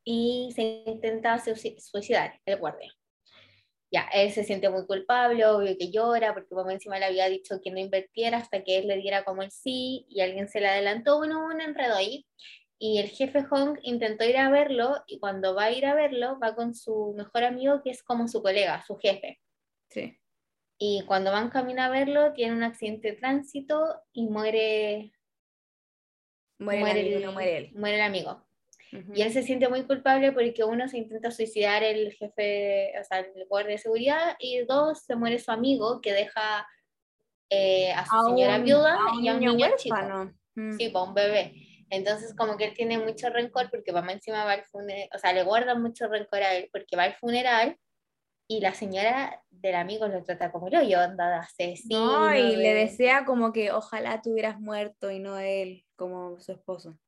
[0.04, 2.92] y se intenta suicidar el guardia.
[3.90, 7.60] Ya, él se siente muy culpable, obvio que llora, porque como encima le había dicho
[7.62, 10.66] que no invirtiera hasta que él le diera como el sí, y alguien se le
[10.66, 12.26] adelantó, bueno, un enredo ahí.
[12.76, 16.38] Y el jefe Hong intentó ir a verlo, y cuando va a ir a verlo,
[16.40, 19.38] va con su mejor amigo, que es como su colega, su jefe.
[19.94, 20.18] Sí.
[20.78, 25.12] Y cuando van camino a verlo, tiene un accidente de tránsito y muere.
[26.58, 27.72] Muere, el amigo, muere él.
[27.74, 28.44] Muere el amigo.
[29.12, 33.20] Y él se siente muy culpable porque uno se intenta suicidar el jefe, o sea,
[33.20, 36.64] el guardia de seguridad, y dos, se muere su amigo que deja
[37.50, 39.96] eh, a su señora viuda y a un niño chico.
[40.54, 40.76] Mm.
[40.76, 41.52] Sí, para un bebé.
[41.90, 45.32] Entonces, como que él tiene mucho rencor porque mamá encima va al funeral, o sea,
[45.32, 47.76] le guarda mucho rencor a él porque va al funeral
[48.46, 52.28] y la señora del amigo lo trata como yo, yo anda asesino.
[52.28, 56.52] No, y le desea como que ojalá tú hubieras muerto y no él, como su
[56.52, 56.98] esposo.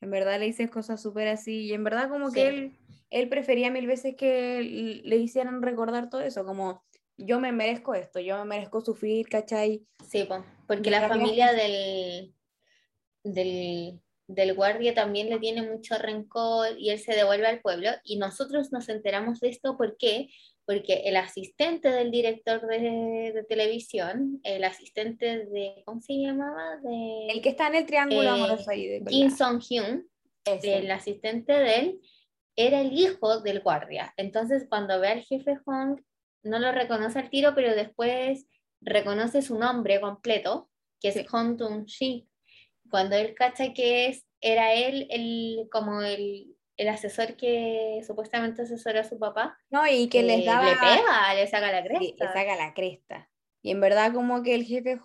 [0.00, 2.78] En verdad le dices cosas súper así y en verdad como que él,
[3.10, 4.60] él prefería mil veces que
[5.04, 6.84] le hicieran recordar todo eso, como
[7.16, 9.84] yo me merezco esto, yo me merezco sufrir, ¿cachai?
[10.08, 10.28] Sí,
[10.66, 12.32] porque la familia del,
[13.24, 18.18] del, del guardia también le tiene mucho rencor y él se devuelve al pueblo y
[18.18, 20.28] nosotros nos enteramos de esto porque
[20.68, 26.76] porque el asistente del director de, televisión, el asistente de, ¿cómo se llamaba?
[26.82, 28.86] De, el que está en el triángulo eh, amoroso ahí.
[28.86, 30.06] De Kim Song-hyun,
[30.44, 32.00] el asistente de él,
[32.54, 34.12] era el hijo del guardia.
[34.18, 36.02] Entonces, cuando ve al jefe Hong,
[36.42, 38.46] no lo reconoce al tiro, pero después
[38.82, 40.68] reconoce su nombre completo,
[41.00, 42.28] que es Hong Tung-shi.
[42.90, 49.00] Cuando él cacha que es, era él el, como el, el asesor que supuestamente asesora
[49.00, 49.58] a su papá.
[49.68, 50.64] No, y que les daba...
[50.64, 52.04] Le pega, le saca la cresta.
[52.04, 53.30] Sí, le saca la cresta.
[53.62, 55.00] Y en verdad como que el jefe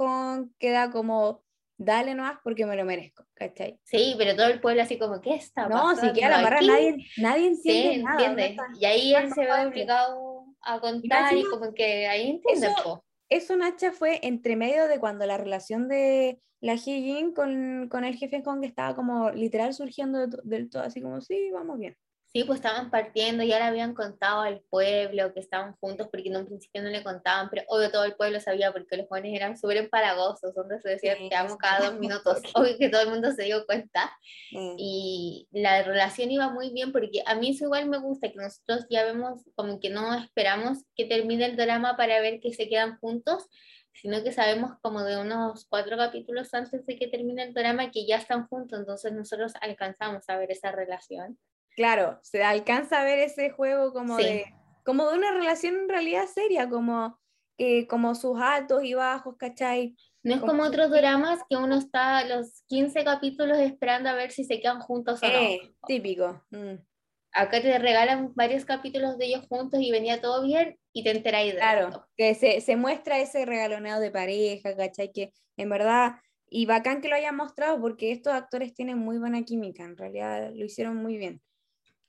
[0.59, 1.43] queda como,
[1.77, 3.79] dale nomás porque me lo merezco, ¿cachai?
[3.83, 6.97] Sí, pero todo el pueblo así como, ¿qué está No, si queda la barra, nadie,
[7.17, 8.25] nadie entiende sí, nada.
[8.25, 8.57] Entiende.
[8.79, 12.67] Y ahí él se ve obligado a contar y, como que ahí entiende.
[12.67, 18.03] Eso, eso, Nacha, fue entre medio de cuando la relación de la Hyejin con, con
[18.05, 21.97] el jefe Kong estaba como literal surgiendo del todo, así como, sí, vamos bien.
[22.35, 26.37] Sí, pues estaban partiendo, ya le habían contado al pueblo que estaban juntos, porque en
[26.37, 29.55] un principio no le contaban, pero obvio todo el pueblo sabía porque los jóvenes eran
[29.55, 33.31] súper empalagosos, donde se decía te amo cada dos minutos, obvio que todo el mundo
[33.33, 34.11] se dio cuenta.
[34.51, 38.87] Y la relación iba muy bien, porque a mí eso igual me gusta, que nosotros
[38.89, 42.97] ya vemos como que no esperamos que termine el drama para ver que se quedan
[42.97, 43.47] juntos,
[43.93, 48.07] sino que sabemos como de unos cuatro capítulos antes de que termine el drama que
[48.07, 51.37] ya están juntos, entonces nosotros alcanzamos a ver esa relación.
[51.75, 54.45] Claro, se alcanza a ver ese juego como, de,
[54.85, 57.19] como de una relación en realidad seria, como,
[57.57, 59.95] eh, como sus altos y bajos, ¿cachai?
[60.23, 64.45] No es como, otros dramas que uno está los 15 capítulos esperando a ver si
[64.45, 65.33] se quedan juntos o no.
[65.33, 66.43] Eh, típico.
[66.51, 66.75] Mm
[67.33, 71.53] acá te regalan varios capítulos de ellos juntos y venía todo bien y te enteráis
[71.53, 75.11] de Claro, que se, se, muestra ese regaloneo de pareja, ¿cachai?
[75.11, 76.15] Que en verdad,
[76.47, 80.51] y bacán que lo hayan mostrado porque estos actores tienen muy buena química, en realidad
[80.53, 81.41] lo hicieron muy bien,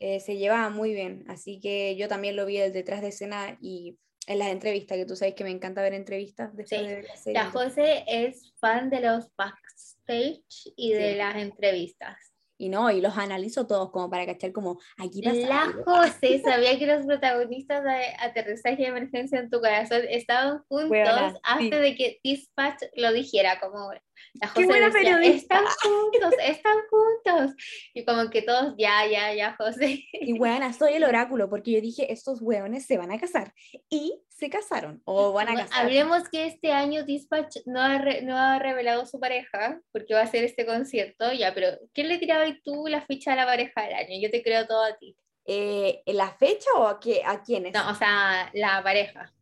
[0.00, 3.58] eh, se llevaban muy bien, así que yo también lo vi el detrás de escena
[3.60, 7.32] y en las entrevistas, que tú sabes que me encanta ver entrevistas sí.
[7.32, 12.16] la José es fan de los backstage y de las entrevistas.
[12.56, 16.78] Y no, y los analizo todos como para cachar como aquí pasa La José sabía
[16.78, 22.20] que los protagonistas de Aterrizaje de Emergencia en tu Corazón estaban juntos antes de que
[22.22, 23.90] Dispatch lo dijera, como
[24.34, 27.56] la José decía, están juntos, están juntos.
[27.94, 30.04] Y como que todos, ya, ya, ya, José.
[30.12, 33.52] Y bueno, soy el oráculo, porque yo dije, estos hueones se van a casar.
[33.88, 35.84] Y se casaron, o van a casar.
[35.84, 40.26] Hablemos que este año Dispatch no ha, no ha revelado su pareja, porque va a
[40.26, 43.94] ser este concierto, ya, pero ¿quién le tiraba tú la ficha a la pareja del
[43.94, 44.20] año?
[44.20, 45.16] Yo te creo todo a ti.
[45.46, 47.74] Eh, ¿La fecha o a, qué, a quiénes?
[47.74, 49.32] No, o sea, la pareja.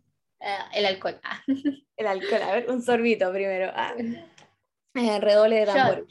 [0.40, 1.20] Eh, el alcohol.
[1.22, 1.40] Ah.
[1.96, 3.70] El alcohol, a ver, un sorbito primero.
[3.74, 3.94] Ah.
[4.94, 6.06] Eh, redoble de tambor.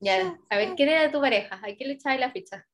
[0.00, 1.56] Ya, a ver, ¿quién era tu pareja?
[1.56, 2.66] ¿A quién le echabas la ficha?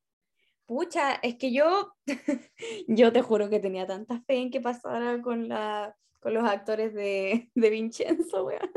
[0.65, 1.95] Pucha, es que yo,
[2.87, 6.93] yo te juro que tenía tanta fe en que pasara con, la, con los actores
[6.93, 8.71] de, de Vincenzo, weón.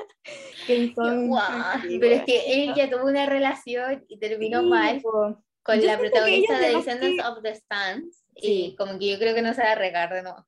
[0.67, 6.77] Pero es que él ya tuvo una relación y terminó mal con la protagonista de
[6.77, 8.25] Descendants of the Stands.
[8.35, 10.47] Y como que yo creo que no se va a regar de nuevo.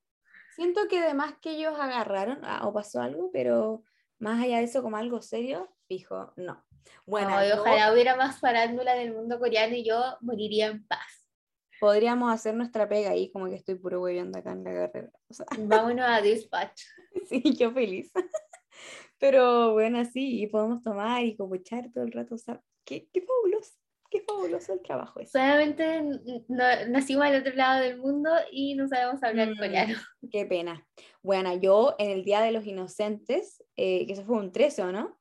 [0.54, 3.82] Siento que además que ellos agarraron, ah, o pasó algo, pero
[4.18, 6.64] más allá de eso, como algo serio, fijo, no.
[7.04, 11.26] Bueno, ojalá hubiera más farándula del mundo coreano y yo moriría en paz.
[11.80, 15.10] Podríamos hacer nuestra pega ahí, como que estoy puro hueviando acá en la carrera.
[15.58, 16.82] Vámonos a Dispatch.
[17.28, 18.12] sí, yo feliz.
[19.18, 22.36] Pero bueno, sí, y podemos tomar y copuchar todo el rato.
[22.36, 23.72] O sea, qué, qué fabuloso,
[24.10, 25.32] qué fabuloso el trabajo ese.
[25.32, 26.02] Solamente
[26.88, 29.98] nacimos al otro lado del mundo y no sabemos hablar mm, coreano.
[30.30, 30.86] Qué pena.
[31.20, 34.92] Bueno, yo en el Día de los Inocentes, eh, que eso fue un 13, ¿o
[34.92, 35.19] no?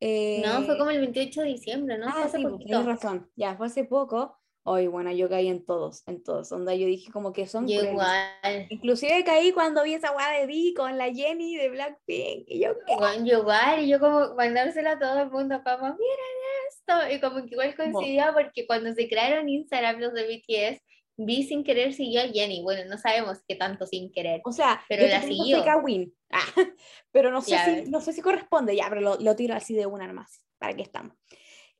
[0.00, 2.06] No, fue eh, como el 28 de diciembre, ¿no?
[2.08, 3.30] Ah, sí, pues, tienes razón.
[3.36, 4.36] Ya, fue hace poco.
[4.70, 6.52] Hoy, bueno, yo caí en todos, en todos.
[6.52, 7.66] Onda, yo dije como que son.
[7.68, 8.66] igual.
[8.68, 12.44] Inclusive caí cuando vi esa guada de Vi con la Jenny de Blackpink.
[12.46, 12.94] Y yo, ¿qué?
[13.24, 17.14] yo igual, y yo como mandársela a todo el mundo, como, miren esto.
[17.14, 20.82] Y como que igual coincidía porque cuando se crearon Instagram los de BTS,
[21.16, 22.62] vi sin querer siguió a Jenny.
[22.62, 24.42] Bueno, no sabemos qué tanto sin querer.
[24.44, 25.64] O sea, pero la siguió.
[25.82, 26.14] Win.
[26.30, 26.40] Ah,
[27.12, 29.86] pero no sé, si, no sé si corresponde ya, pero lo, lo tiro así de
[29.86, 30.44] una más.
[30.58, 31.16] ¿Para qué estamos?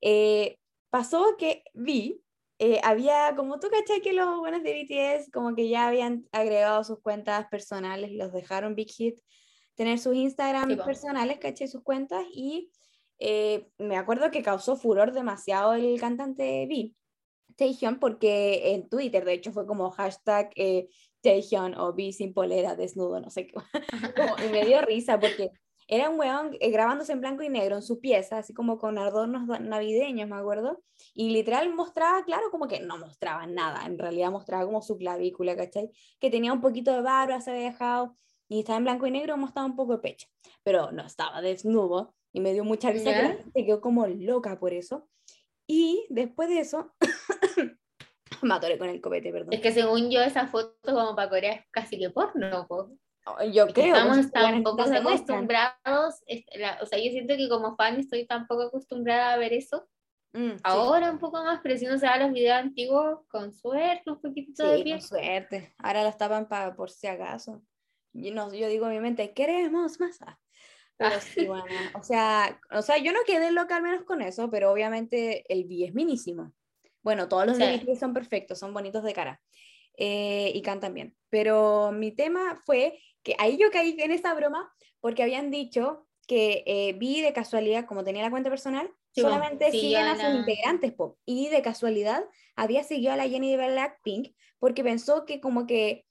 [0.00, 0.58] Eh,
[0.90, 2.22] pasó que vi
[2.60, 6.82] eh, había, como tú cachai que los buenos de BTS como que ya habían agregado
[6.82, 9.20] sus cuentas personales, los dejaron Big Hit
[9.76, 12.72] tener sus Instagram personales, caché sus cuentas y
[13.20, 16.94] eh, me acuerdo que causó furor demasiado el cantante V,
[17.54, 20.88] Taehyun, porque en Twitter de hecho fue como hashtag eh,
[21.22, 23.54] Taehyun o V sin polera desnudo, no sé qué,
[24.46, 25.50] y me dio risa porque
[25.88, 28.98] era un weón eh, grabándose en blanco y negro en su pieza, así como con
[28.98, 30.82] adornos navideños, me acuerdo.
[31.14, 35.56] Y literal mostraba, claro, como que no mostraba nada, en realidad mostraba como su clavícula,
[35.56, 35.90] ¿cachai?
[36.20, 38.14] Que tenía un poquito de barba, se había dejado,
[38.48, 40.28] y estaba en blanco y negro, mostraba un poco de pecho,
[40.62, 44.74] pero no estaba desnudo, y me dio mucha risa, que se quedó como loca por
[44.74, 45.08] eso.
[45.66, 46.92] Y después de eso,
[48.42, 49.52] me con el copete, perdón.
[49.52, 52.66] Es que según yo, esa foto como para Corea es casi que porno,
[53.52, 53.94] yo creo.
[53.94, 56.22] Estamos tan poco acostumbrados,
[56.80, 59.88] o sea, yo siento que como fan estoy tan poco acostumbrada a ver eso.
[60.32, 64.20] Mm, Ahora un poco más, pero si no se los videos antiguos, con suerte, un
[64.20, 64.98] poquito de piel.
[64.98, 65.74] con suerte.
[65.78, 67.62] Ahora los tapan para por si acaso.
[68.12, 70.18] Yo, no, yo digo en mi mente, queremos más.
[70.96, 74.50] Pero sí, bueno, o sea, o sea, yo no quedé loca al menos con eso,
[74.50, 76.52] pero obviamente el B es minísimo.
[77.08, 77.96] Bueno, todos los sí.
[77.98, 79.40] son perfectos, son bonitos de cara.
[79.96, 81.16] Eh, y cantan bien.
[81.30, 86.64] Pero mi tema fue que ahí yo caí en esa broma porque habían dicho que
[86.66, 91.16] eh, vi de casualidad, como tenía la cuenta personal, solamente siguen a sus integrantes, pop.
[91.24, 92.22] Y de casualidad
[92.56, 96.04] había seguido a la Jenny de Blackpink porque pensó que como que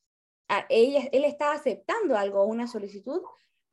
[0.69, 3.21] ella, él estaba aceptando algo, una solicitud,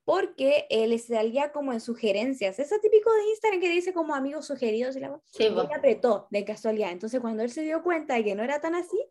[0.04, 2.58] porque él le salía como en sugerencias.
[2.58, 6.92] Eso típico de Instagram que dice como amigos sugeridos y la sí, apretó de casualidad.
[6.92, 9.02] Entonces cuando él se dio cuenta de que no era tan así,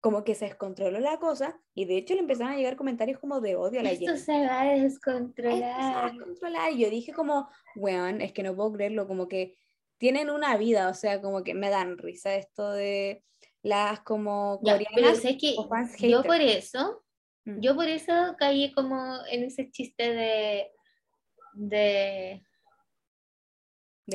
[0.00, 3.40] como que se descontroló la cosa y de hecho le empezaron a llegar comentarios como
[3.40, 5.54] de odio a la Esto se va a descontrolar.
[5.54, 6.72] Esto se va a descontrolar.
[6.72, 9.56] Y yo dije como, weón, es que no puedo creerlo, como que
[9.98, 13.22] tienen una vida, o sea, como que me dan risa esto de
[13.62, 15.54] las como coreanas pero sé que
[16.10, 17.04] yo por eso,
[17.44, 17.60] mm.
[17.60, 20.70] yo por eso caí como en ese chiste de,
[21.52, 22.42] de,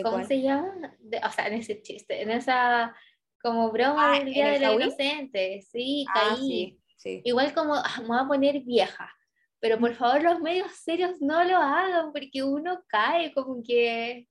[0.04, 0.96] ¿cómo se llama?
[1.24, 2.96] o sea, en ese chiste, en esa
[3.42, 6.78] como broma ah, del Día de la Inocente, sí, ah, caí.
[7.24, 9.13] Igual como, ah, me voy a poner vieja,
[9.60, 14.28] pero por favor los medios serios no lo hagan porque uno cae como que...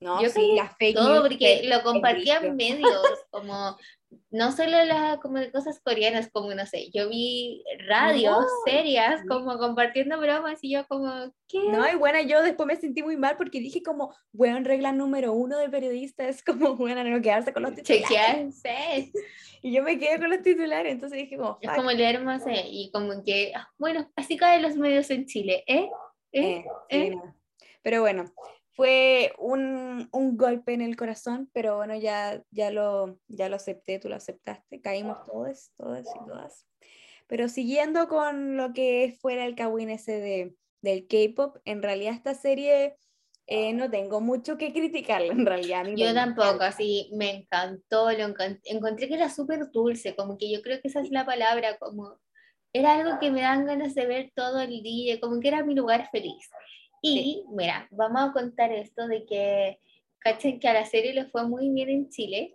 [0.00, 3.76] No, yo sí, la fake todo porque lo compartían medios, como
[4.30, 9.58] no solo las como de cosas coreanas, como no sé, yo vi radios serias como
[9.58, 11.60] compartiendo bromas y yo como, ¿qué?
[11.70, 15.32] No, y bueno, yo después me sentí muy mal porque dije como, bueno, regla número
[15.32, 18.62] uno del periodista es como, bueno, no quedarse con los titulares.
[19.62, 22.64] y yo me quedé con los titulares, entonces dije como, Es como leer más, eh,
[22.66, 25.88] y como que, ah, bueno, así caen los medios en Chile, ¿eh?
[26.32, 26.64] ¿Eh?
[26.90, 27.16] ¿Eh?
[27.82, 28.30] Pero bueno,
[28.78, 33.98] fue un, un, golpe en el corazón, pero bueno, ya, ya, lo, ya lo acepté,
[33.98, 36.64] tú lo aceptaste, caímos todos, todas y todas.
[37.26, 42.34] Pero siguiendo con lo que fuera el Kawin ese de, del K-pop, en realidad esta
[42.34, 42.94] serie
[43.48, 45.84] eh, no tengo mucho que criticarla, en realidad.
[45.96, 50.80] Yo tampoco, así me encantó, lo encontré que era súper dulce, como que yo creo
[50.80, 52.20] que esa es la palabra, como
[52.72, 55.74] era algo que me dan ganas de ver todo el día, como que era mi
[55.74, 56.48] lugar feliz.
[57.02, 59.78] Y mira, vamos a contar esto de que,
[60.18, 62.52] cachen que a la serie le fue muy bien en Chile.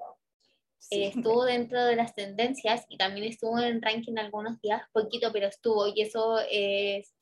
[0.91, 5.47] Eh, estuvo dentro de las tendencias y también estuvo en ranking algunos días, poquito, pero
[5.47, 5.87] estuvo.
[5.87, 7.13] Y eso es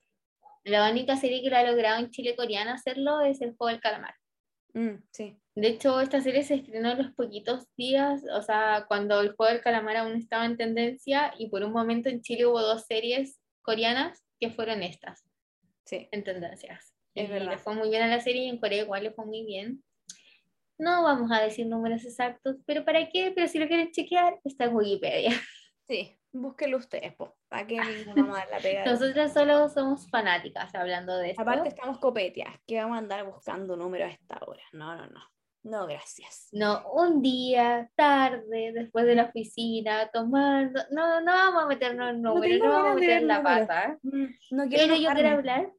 [0.63, 3.81] la única serie que lo ha logrado en Chile coreana hacerlo es el juego del
[3.81, 4.15] calamar.
[4.73, 5.37] Mm, sí.
[5.55, 9.51] De hecho, esta serie se estrenó en los poquitos días, o sea, cuando el juego
[9.51, 13.39] del calamar aún estaba en tendencia y por un momento en Chile hubo dos series
[13.61, 15.23] coreanas que fueron estas.
[15.85, 16.07] Sí.
[16.11, 16.93] En tendencias.
[17.15, 17.51] Es verdad.
[17.51, 19.83] Le fue muy bien a la serie y en Corea igual le fue muy bien.
[20.77, 23.31] No vamos a decir números exactos, pero ¿para qué?
[23.35, 25.31] Pero si lo quieren chequear, está en Wikipedia.
[25.87, 27.77] Sí, búsquenlo ustedes, pues, para que
[28.15, 28.85] vamos a la pega.
[28.85, 31.41] Nosotras solo somos fanáticas hablando de esto.
[31.41, 34.63] Aparte estamos copeteas, que vamos a andar buscando números a esta hora.
[34.71, 35.21] No, no, no.
[35.63, 36.47] No, gracias.
[36.53, 40.81] No, un día, tarde, después de la oficina, tomando.
[40.91, 43.99] No, no vamos a meternos en números, no, vamos a meter la pata.
[44.01, 45.71] Mm, no quiero pero yo quiero hablar.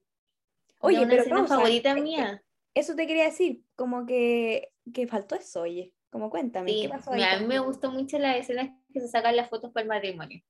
[0.82, 2.42] Oye, una pero escena favorita mía.
[2.74, 5.92] Eso te quería decir, como que, que faltó eso, oye.
[6.10, 7.22] Como cuéntame, sí, ¿qué pasó ahí?
[7.22, 10.42] A mí me gustó mucho la escena que se sacan las fotos para el matrimonio.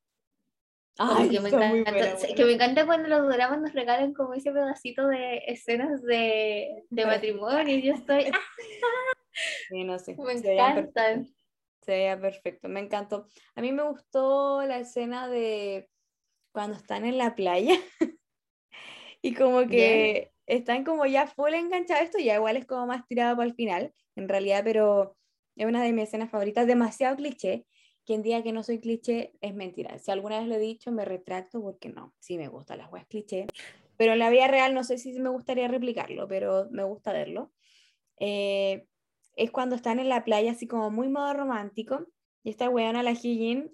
[0.99, 1.93] Ay, que, me encanta,
[2.37, 7.07] que me encanta cuando los dramas nos regalan como ese pedacito de escenas de, de
[7.07, 8.31] matrimonio y yo estoy...
[9.71, 10.15] Sí, no sé.
[10.15, 11.27] Me encantan.
[11.81, 13.27] Se veía perfecto, me encantó.
[13.55, 15.89] A mí me gustó la escena de
[16.53, 17.75] cuando están en la playa
[19.23, 23.37] y como que están como ya full enganchados, esto ya igual es como más tirado
[23.37, 25.17] para el final, en realidad, pero
[25.57, 27.65] es una de mis escenas favoritas, demasiado cliché.
[28.05, 29.97] Quien diga que no soy cliché es mentira.
[30.01, 33.07] Si alguna vez lo he dicho, me retracto porque no, sí me gustan las weas
[33.07, 33.47] cliché.
[33.97, 37.53] Pero en la vida real no sé si me gustaría replicarlo, pero me gusta verlo.
[38.19, 38.87] Eh,
[39.37, 42.07] es cuando están en la playa, así como muy modo romántico,
[42.43, 43.71] y esta weona, la Hyun,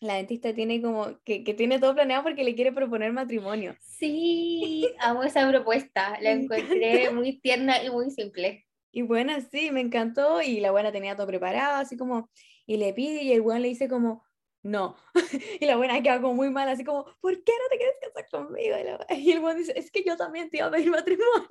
[0.00, 3.74] la dentista tiene como que, que, tiene todo planeado porque le quiere proponer matrimonio.
[3.80, 8.66] Sí, amo esa propuesta, la encontré muy tierna y muy simple.
[8.92, 12.30] Y bueno, sí, me encantó y la buena tenía todo preparado, así como,
[12.66, 14.22] y le pide y el weón le dice como,
[14.64, 14.96] no.
[15.60, 18.26] y la buena queda como muy mal, así como, ¿por qué no te quieres casar
[18.30, 18.76] conmigo?
[19.10, 21.46] Y, el buen dice, es que yo también te iba a pedir matrimonio.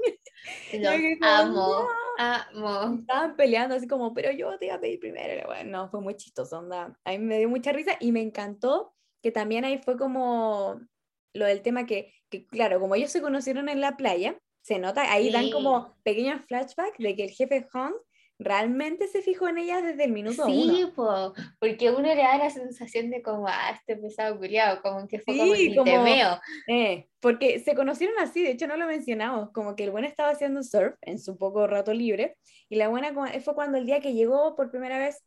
[1.21, 1.87] amo,
[2.17, 2.99] amo.
[2.99, 5.41] Estaban peleando así como, pero yo te iba a pedir primero.
[5.41, 6.99] Y bueno, no, fue muy chistoso, onda.
[7.05, 10.81] A mí me dio mucha risa y me encantó que también ahí fue como
[11.33, 15.11] lo del tema que, que claro, como ellos se conocieron en la playa, se nota,
[15.11, 17.93] ahí dan como pequeños flashbacks de que el jefe Hong
[18.43, 20.51] realmente se fijó en ella desde el minuto uno.
[20.51, 20.91] Sí,
[21.59, 25.37] porque uno le da la sensación de como, ah, este pesado culiado, como que fue
[25.37, 26.39] como el temeo.
[26.67, 30.29] Eh, porque se conocieron así, de hecho no lo mencionamos, como que el buen estaba
[30.29, 32.37] haciendo surf en su poco rato libre,
[32.69, 35.23] y la buena fue cuando el día que llegó por primera vez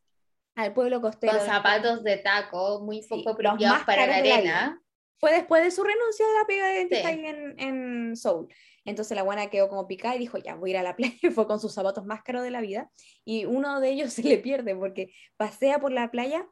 [0.54, 1.36] al pueblo costero.
[1.36, 4.82] Con zapatos de taco, muy poco apropiados para la arena.
[5.18, 8.48] Fue después de su renuncia a la pega de dentista en, en Seoul.
[8.86, 11.14] Entonces la buena quedó como picada y dijo, ya, voy a ir a la playa.
[11.34, 12.90] Fue con sus zapatos más caros de la vida.
[13.24, 16.48] Y uno de ellos se le pierde porque pasea por la playa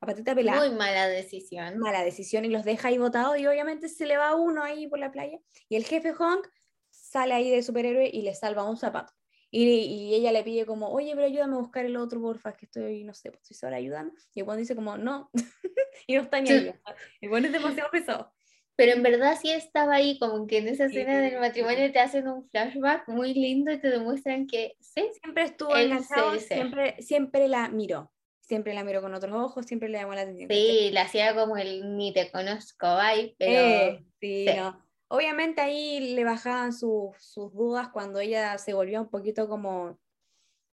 [0.00, 0.66] a patita pelada.
[0.66, 1.78] Muy mala decisión.
[1.78, 4.98] Mala decisión y los deja ahí botados y obviamente se le va uno ahí por
[4.98, 5.38] la playa.
[5.68, 6.48] Y el jefe Honk
[6.90, 9.12] sale ahí de superhéroe y le salva un zapato.
[9.50, 12.66] Y, y, ella le pide como, oye, pero ayúdame a buscar el otro, porfa, que
[12.66, 14.12] estoy, no sé, pues estoy sola, ayudando.
[14.34, 15.30] Y el dice como, no,
[16.08, 16.74] y no está ni ahí.
[17.20, 18.33] El bueno es demasiado pesado.
[18.76, 22.26] Pero en verdad sí estaba ahí, como que en esa escena del matrimonio te hacen
[22.26, 27.68] un flashback muy lindo y te demuestran que sí, siempre estuvo enganchado, siempre, siempre la
[27.68, 30.50] miró, siempre la miró con otros ojos, siempre le llamó la atención.
[30.50, 33.52] Sí, la hacía como el ni te conozco, bye, pero...
[33.52, 34.84] Eh, sí, No.
[35.08, 40.00] Obviamente ahí le bajaban sus dudas cuando ella se volvió un poquito como,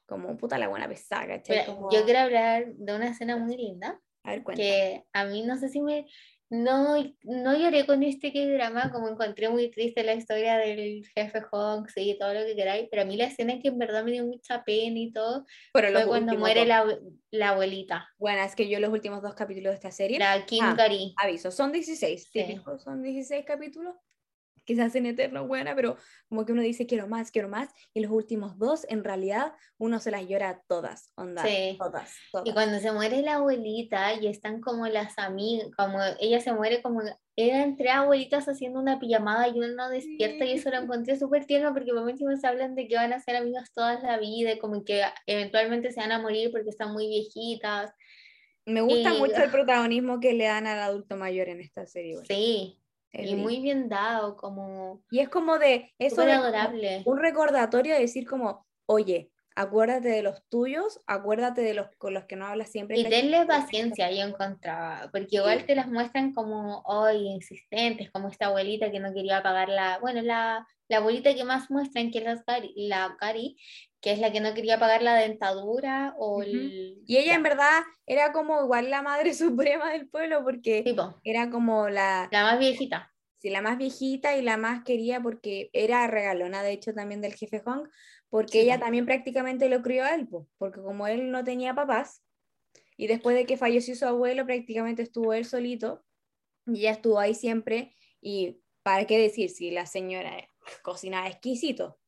[0.06, 1.42] como puta la buena pesada,
[1.90, 4.00] Yo quiero hablar de una escena muy linda.
[4.22, 6.06] A ver, Que a mí no sé si me,
[6.50, 11.42] no, no lloré con este que drama, como encontré muy triste la historia del jefe
[11.50, 14.10] Honks y todo lo que queráis, pero a mí la escena que en verdad me
[14.10, 16.84] dio mucha pena y todo fue cuando muere la,
[17.30, 18.08] la, abuelita.
[18.18, 20.18] Bueno, es que yo los últimos dos capítulos de esta serie.
[20.18, 20.76] La Kim ah,
[21.18, 22.60] Aviso, son 16, sí.
[22.82, 23.94] son 16 capítulos
[24.70, 25.96] que se hacen eternos, buena, pero
[26.28, 29.98] como que uno dice quiero más, quiero más, y los últimos dos, en realidad, uno
[29.98, 31.42] se las llora todas, onda,
[31.76, 32.14] todas,
[32.44, 36.82] Y cuando se muere la abuelita y están como las amigas, como ella se muere
[36.82, 37.02] como,
[37.34, 41.46] eran tres abuelitas haciendo una pijamada y uno no despierta y eso lo encontré súper
[41.46, 44.58] tierno porque por se hablan de que van a ser amigas toda la vida y
[44.60, 47.92] como que eventualmente se van a morir porque están muy viejitas.
[48.66, 52.16] Me gusta mucho el protagonismo que le dan al adulto mayor en esta serie.
[52.28, 52.79] Sí,
[53.12, 55.02] y muy bien dado, como...
[55.10, 55.92] Y es como de...
[55.98, 57.02] Eso de adorable.
[57.04, 62.24] Un recordatorio de decir como, oye, acuérdate de los tuyos, acuérdate de los con los
[62.24, 62.98] que no hablas siempre.
[62.98, 68.46] Y denle paciencia, yo encontraba, porque igual te las muestran como hoy insistentes, como esta
[68.46, 72.24] abuelita que no quería pagar la, bueno, la, la abuelita que más muestran, que es
[72.24, 73.56] la Cari, la Cari,
[74.00, 78.32] que es la que no quería pagar la dentadura o Y ella en verdad era
[78.32, 80.84] como igual la madre suprema del pueblo porque
[81.24, 82.28] era como la...
[82.32, 83.12] La más viejita.
[83.38, 87.34] Sí, la más viejita y la más quería porque era regalona, de hecho, también del
[87.34, 87.88] jefe Hong,
[88.28, 90.28] porque ella también prácticamente lo crió a él,
[90.58, 92.22] porque como él no tenía papás,
[92.98, 96.04] y después de que falleció su abuelo, prácticamente estuvo él solito,
[96.66, 100.46] y ella estuvo ahí siempre, y para qué decir, si la señora
[100.82, 101.98] cocinaba exquisito,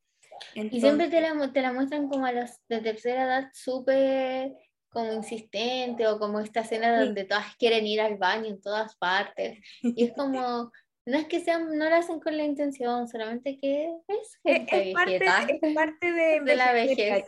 [0.54, 4.52] y siempre te la, te la muestran como a los de tercera edad súper
[4.92, 9.58] como insistente o como esta escena donde todas quieren ir al baño en todas partes.
[9.80, 10.70] Y es como,
[11.06, 14.94] no es que sean, no lo hacen con la intención, solamente que es gente es,
[14.94, 17.24] parte, es parte de, de la vejez.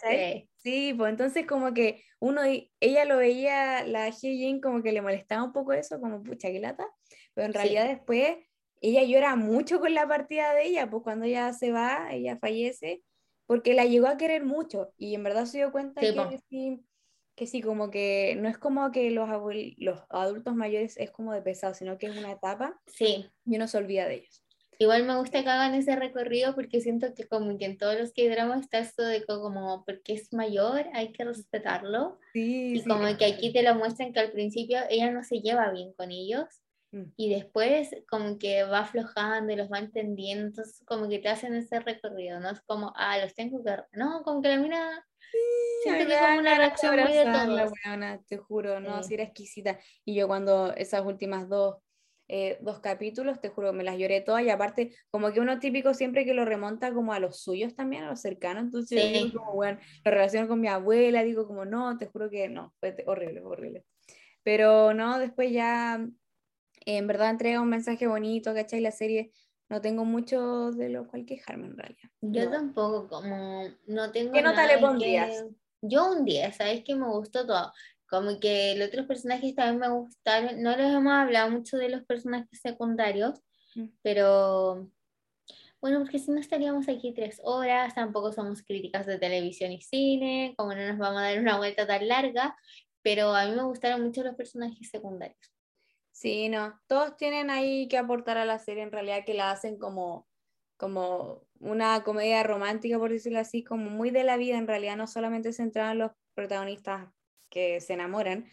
[0.62, 0.94] Sí.
[0.96, 2.42] pues entonces como que uno,
[2.80, 6.60] ella lo veía, la Hyejin como que le molestaba un poco eso, como pucha, que
[6.60, 6.86] lata,
[7.34, 8.36] pero en realidad después
[8.90, 13.02] ella llora mucho con la partida de ella, pues cuando ella se va, ella fallece,
[13.46, 16.84] porque la llegó a querer mucho y en verdad se dio cuenta que sí,
[17.34, 19.28] que sí, como que no es como que los,
[19.78, 23.26] los adultos mayores es como de pesado, sino que es una etapa sí.
[23.44, 24.44] y uno se olvida de ellos.
[24.78, 28.12] Igual me gusta que hagan ese recorrido porque siento que como que en todos los
[28.12, 33.16] que dramas está esto de como porque es mayor hay que respetarlo sí, y como
[33.16, 36.63] que aquí te lo muestran que al principio ella no se lleva bien con ellos.
[37.16, 41.54] Y después como que va aflojando y los va entendiendo entonces como que te hacen
[41.54, 45.04] ese recorrido no es como ah los tengo que no como que la mina
[45.82, 47.72] Siento que como una reacción muy de todos.
[47.84, 49.14] Buena, te juro, no, sí.
[49.14, 49.78] era exquisita.
[50.04, 51.76] Y yo cuando esas últimas dos,
[52.28, 55.92] eh, dos capítulos, te juro, me las lloré todas y aparte, como que uno típico
[55.92, 59.40] siempre que lo remonta como a los suyos también, a los cercanos, entonces yo digo
[59.40, 62.96] como, bueno, la relación con mi abuela, digo como, no, te juro que no, fue
[63.06, 63.84] horrible, horrible.
[64.42, 66.06] Pero no, después ya,
[66.84, 68.80] en verdad entrega un mensaje bonito, ¿cachai?
[68.80, 69.32] La serie
[69.68, 72.10] no tengo mucho de lo cual quejarme en realidad.
[72.20, 74.32] Yo tampoco, como no tengo.
[74.32, 75.44] ¿Qué nota le pondrías?
[75.80, 77.72] Yo un 10, ¿sabes que me gustó todo?
[78.08, 80.62] Como que los otros personajes también me gustaron.
[80.62, 83.40] No les hemos hablado mucho de los personajes secundarios,
[83.74, 83.86] mm.
[84.02, 84.90] pero
[85.84, 90.54] bueno, porque si no estaríamos aquí tres horas, tampoco somos críticas de televisión y cine,
[90.56, 92.56] como no nos vamos a dar una vuelta tan larga,
[93.02, 95.52] pero a mí me gustaron mucho los personajes secundarios.
[96.14, 99.76] Sí, no, todos tienen ahí que aportar a la serie, en realidad que la hacen
[99.78, 100.28] como,
[100.76, 105.08] como una comedia romántica, por decirlo así, como muy de la vida, en realidad no
[105.08, 107.08] solamente centrada en los protagonistas
[107.50, 108.46] que se enamoran,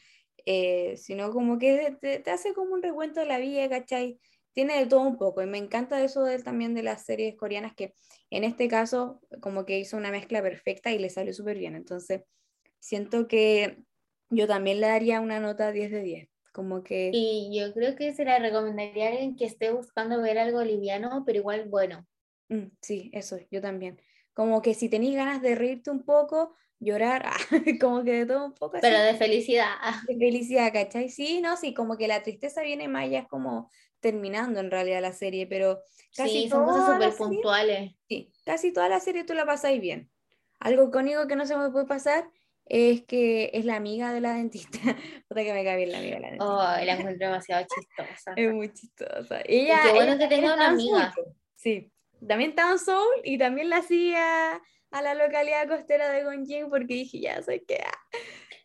[0.45, 4.19] eh, sino como que te, hace como un recuento de la vida, ¿cachai?
[4.53, 7.75] Tiene de todo un poco, y me encanta eso de, también de las series coreanas,
[7.75, 7.93] que
[8.31, 12.23] en este caso como que hizo una mezcla perfecta y le salió súper bien, entonces
[12.79, 13.83] siento que
[14.31, 16.30] yo también le daría una nota 10 de 10.
[16.51, 17.11] Como que...
[17.13, 21.23] Y yo creo que se la recomendaría a alguien que esté buscando ver algo liviano,
[21.25, 22.05] pero igual bueno.
[22.49, 24.01] Mm, sí, eso, yo también.
[24.33, 27.25] Como que si tenéis ganas de reírte un poco, llorar,
[27.79, 28.77] como que de todo un poco.
[28.81, 29.75] Pero de felicidad.
[30.07, 31.09] De felicidad, ¿cachai?
[31.09, 33.69] Sí, no, sí, como que la tristeza viene más ya es como
[34.01, 35.79] terminando en realidad la serie, pero
[36.15, 37.93] casi sí, son cosas súper puntuales.
[38.09, 40.09] Sí, casi toda la serie tú la pasáis bien.
[40.59, 42.29] Algo conmigo que no se me puede pasar
[42.73, 44.79] es que es la amiga de la dentista.
[45.27, 46.53] Puta que me cae bien la amiga de la dentista.
[46.53, 48.33] Oh, la encuentro demasiado chistosa.
[48.37, 49.41] Es muy chistosa.
[49.43, 51.13] Ella, qué bueno que tenga una amiga.
[51.55, 51.91] Sí,
[52.25, 54.61] también en Soul y también la hacía
[54.91, 57.83] a la localidad costera de Gonjing porque dije, ya soy que...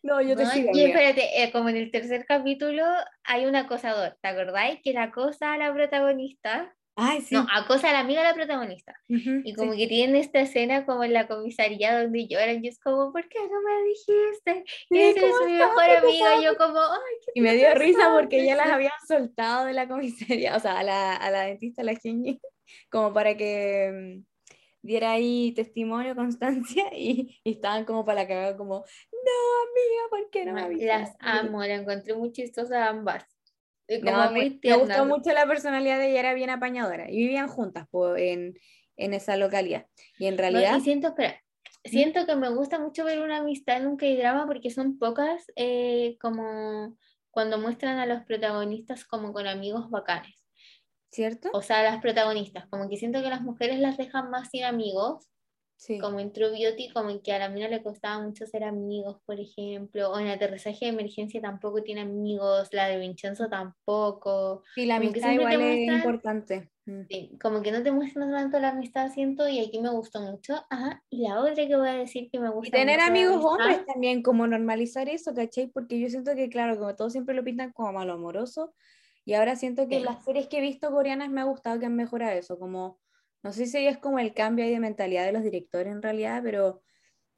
[0.03, 0.69] No, yo te sigo.
[0.73, 2.85] Y espérate, eh, como en el tercer capítulo
[3.25, 4.79] hay un acosador, ¿te acordáis?
[4.81, 7.35] Que la acosa a la protagonista Ay, sí.
[7.35, 8.99] No, acosa a la amiga de la protagonista.
[9.07, 12.65] y como que tienen esta escena como en la comisaría donde lloran.
[12.65, 14.63] Y es como, ¿por qué no me dijiste?
[14.89, 16.41] Que eres mi mejor amiga.
[16.41, 19.73] Y yo como, ay, qué Y me dio risa porque ya las habían soltado de
[19.73, 22.41] la comisaría, o sea, a la, a la dentista, a la Genji,
[22.89, 24.25] como para que mm,
[24.81, 30.29] diera ahí testimonio, constancia, y, y, estaban como para la cagada, como, no, amiga, ¿por
[30.31, 30.87] qué no me avisaste?
[30.87, 33.36] Las amo, la encontré muy chistosa ambas
[33.87, 38.57] me, gustó mucho la personalidad de ella, era bien apañadora y vivían juntas en,
[38.97, 39.85] en, esa localidad.
[40.17, 40.79] Y en realidad...
[40.81, 41.15] siento,
[41.83, 46.17] siento que me gusta mucho ver una amistad en un K-drama porque son pocas eh,
[46.19, 46.97] como
[47.31, 50.43] cuando muestran a los protagonistas como con amigos bacanes.
[51.09, 51.49] ¿Cierto?
[51.53, 55.27] O sea, las protagonistas, como que siento que las mujeres las dejan más sin amigos
[56.01, 59.39] como en True Beauty, como que a la mina le costaba mucho ser amigos, por
[59.39, 64.63] ejemplo, o en aterrizaje de emergencia tampoco tiene amigos, la de Vincenzo tampoco.
[64.75, 66.71] Sí, la amistad igual es importante.
[66.85, 67.01] Mm.
[67.09, 70.55] Sí, como que no te muestran tanto la amistad, siento, y aquí me gustó mucho.
[70.69, 72.69] Ajá, y la otra que voy a decir que me gusta.
[72.69, 75.67] Y tener amigos hombres también, como normalizar eso, ¿cachai?
[75.67, 78.73] Porque yo siento que, claro, como todos siempre lo pintan como malo amoroso,
[79.25, 81.95] y ahora siento que las series que he visto coreanas me ha gustado que han
[81.95, 82.97] mejorado eso, como
[83.47, 86.81] no sé si es como el cambio de mentalidad de los directores en realidad, pero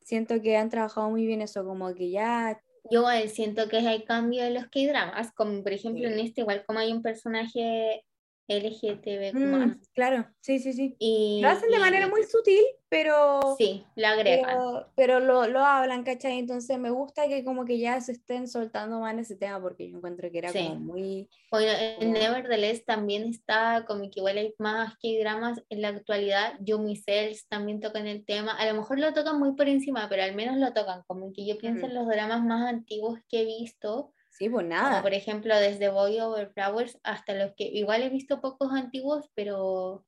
[0.01, 2.59] siento que han trabajado muy bien eso, como que ya...
[2.89, 6.79] Yo siento que hay cambio de los K-dramas, como por ejemplo en este, igual como
[6.79, 8.03] hay un personaje
[8.49, 9.33] LGTB+.
[9.33, 10.95] Mm, claro, sí, sí, sí.
[10.99, 14.45] Y, Lo hacen de y- manera muy sutil, pero, Sí, la agregan.
[14.47, 16.39] pero, pero lo, lo hablan, ¿cachai?
[16.39, 19.89] Entonces me gusta que como que ya se estén soltando más en ese tema porque
[19.89, 20.67] yo encuentro que era Sí.
[20.67, 21.29] como muy...
[21.51, 25.89] Bueno, en como- Nevertheless también está como que igual hay más que dramas en la
[25.89, 26.53] actualidad.
[26.61, 28.53] Yumi Cells también tocan el tema.
[28.53, 31.03] A lo mejor lo tocan muy por encima, pero al menos lo tocan.
[31.05, 31.89] Como que yo pienso Ujú.
[31.89, 34.11] en los dramas más antiguos que he visto.
[34.39, 35.01] Sí, pues Como nada.
[35.01, 40.05] por ejemplo desde Boy Over Flowers hasta los que igual he visto pocos antiguos, pero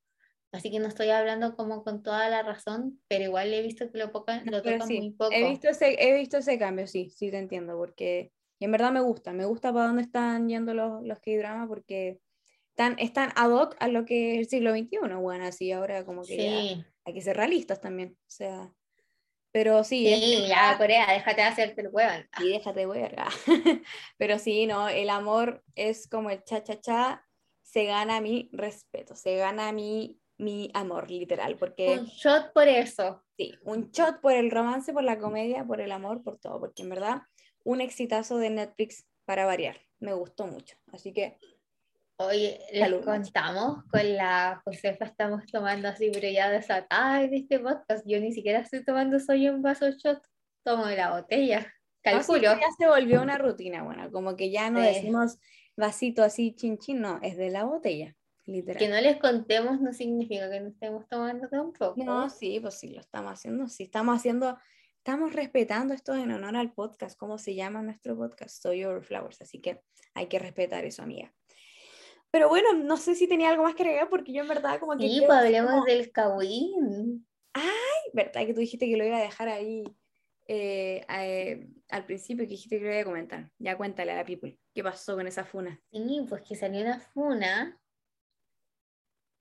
[0.52, 3.98] así que no estoy hablando como con toda la razón, pero igual he visto que
[3.98, 5.36] lo, poca- lo tocan sí, muy poco.
[5.36, 8.92] he visto, ese, he visto ese cambio, sí, sí te entiendo, porque y en verdad
[8.92, 12.20] me gusta, me gusta para dónde están yendo los, los K-dramas porque
[12.70, 16.26] están, están ad hoc a lo que es el siglo XXI, bueno, así ahora como
[16.26, 18.72] que ya Sí, hay que ser realistas también, o sea,
[19.52, 22.26] pero sí, sí, ya verdad, Corea, déjate de hacerte el hueón.
[22.40, 23.16] y déjate ver,
[24.16, 27.24] pero sí, no, el amor es como el cha-cha-cha,
[27.62, 31.98] se gana mi respeto, se gana mi, mi amor, literal, porque...
[31.98, 33.22] Un shot por eso.
[33.36, 36.82] Sí, un shot por el romance, por la comedia, por el amor, por todo, porque
[36.82, 37.22] en verdad
[37.64, 40.76] un exitazo de Netflix para variar, me gustó mucho.
[40.92, 41.38] Así que,
[42.26, 47.58] Oye, les Salud, contamos con la Josefa, estamos tomando así, pero ya desatada en este
[47.58, 48.04] podcast.
[48.06, 50.22] Yo ni siquiera estoy tomando soy un vaso shot,
[50.64, 51.58] tomo de la botella.
[51.60, 51.70] no, sí,
[52.02, 52.42] Calculo.
[52.42, 54.86] ya se volvió una rutina, bueno, como que ya no Sí.
[54.86, 55.38] decimos
[55.76, 58.14] vasito así chin chin, no, es de la botella,
[58.44, 58.78] literal.
[58.78, 61.94] Que no les contemos no significa que no estemos tomando tampoco.
[62.02, 64.58] No, sí, pues sí, lo estamos haciendo, sí, estamos haciendo,
[64.98, 68.60] estamos respetando esto en honor al podcast, ¿cómo se llama nuestro podcast?
[68.62, 69.80] Soy Your Flowers, así que
[70.14, 71.32] hay que respetar eso, amiga.
[72.32, 74.96] Pero bueno, no sé si tenía algo más que agregar porque yo en verdad como
[74.96, 75.06] que...
[75.06, 77.26] Sí, pues hablemos como- del Kawin.
[78.14, 78.46] ¿verdad?
[78.46, 79.84] Que tú dijiste que lo iba a dejar ahí
[80.48, 83.50] eh, eh, al principio, que dijiste que lo iba a comentar.
[83.58, 85.80] Ya cuéntale a la people, ¿qué pasó con esa funa?
[85.92, 87.78] Sí, pues que salió una funa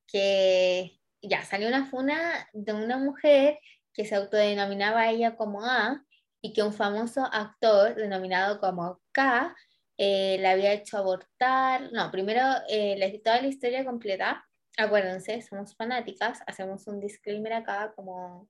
[0.08, 3.60] que ya salió una funa de una mujer
[3.94, 6.06] que se autodenominaba ella como A
[6.42, 9.56] y que un famoso actor denominado como K
[10.04, 11.92] eh, la había hecho abortar.
[11.94, 14.44] No, primero eh, les toda la historia completa.
[14.76, 18.50] Acuérdense, somos fanáticas, hacemos un disclaimer acá como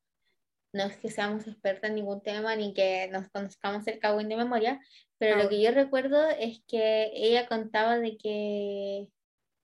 [0.73, 4.37] no es que seamos expertas en ningún tema ni que nos conozcamos el cabo de
[4.37, 4.79] memoria,
[5.17, 9.09] pero Ah, lo que yo recuerdo es que ella contaba de que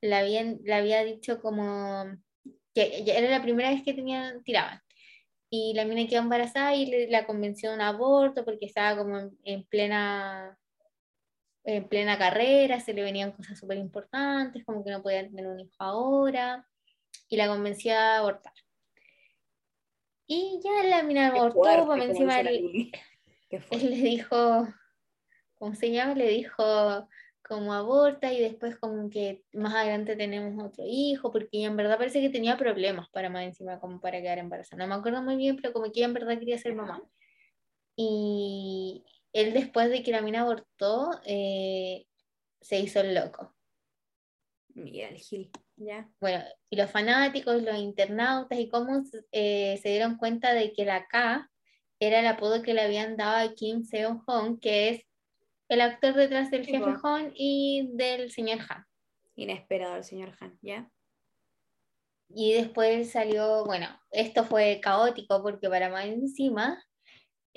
[0.02, 2.04] le habían, le había dicho como
[2.76, 4.82] que era la primera vez que tenían, tiraban.
[5.50, 9.64] Y la mina quedó embarazada y la convenció un aborto porque estaba como en, en
[9.64, 10.58] plena
[11.68, 15.60] en plena carrera, se le venían cosas súper importantes, como que no podía tener un
[15.60, 16.66] hijo ahora,
[17.28, 18.54] y la convenció a abortar.
[20.28, 22.92] Y ya la mina abortó, por como encima él
[23.68, 23.90] fuerte.
[23.90, 24.68] le dijo,
[25.56, 26.16] ¿cómo se llama?
[26.16, 27.10] Le dijo
[27.46, 31.98] como aborta y después como que más adelante tenemos otro hijo, porque ella en verdad
[31.98, 34.84] parece que tenía problemas para más encima como para quedar embarazada.
[34.84, 37.02] No me acuerdo muy bien, pero como que ella en verdad quería ser mamá.
[37.98, 39.04] Y
[39.42, 42.06] él después de que la mina abortó, eh,
[42.60, 43.56] se hizo el loco.
[44.74, 46.10] Mira, el Gil, ya.
[46.20, 51.08] Bueno, y los fanáticos, los internautas y cómo eh, se dieron cuenta de que la
[51.08, 51.50] K
[52.00, 55.06] era el apodo que le habían dado a Kim Seon-hong, que es
[55.70, 56.94] el actor detrás del jefe.
[57.02, 58.86] Hong y del señor Han.
[59.36, 60.90] Inesperado el señor Han, ya.
[62.30, 66.84] Y después salió, bueno, esto fue caótico porque para más encima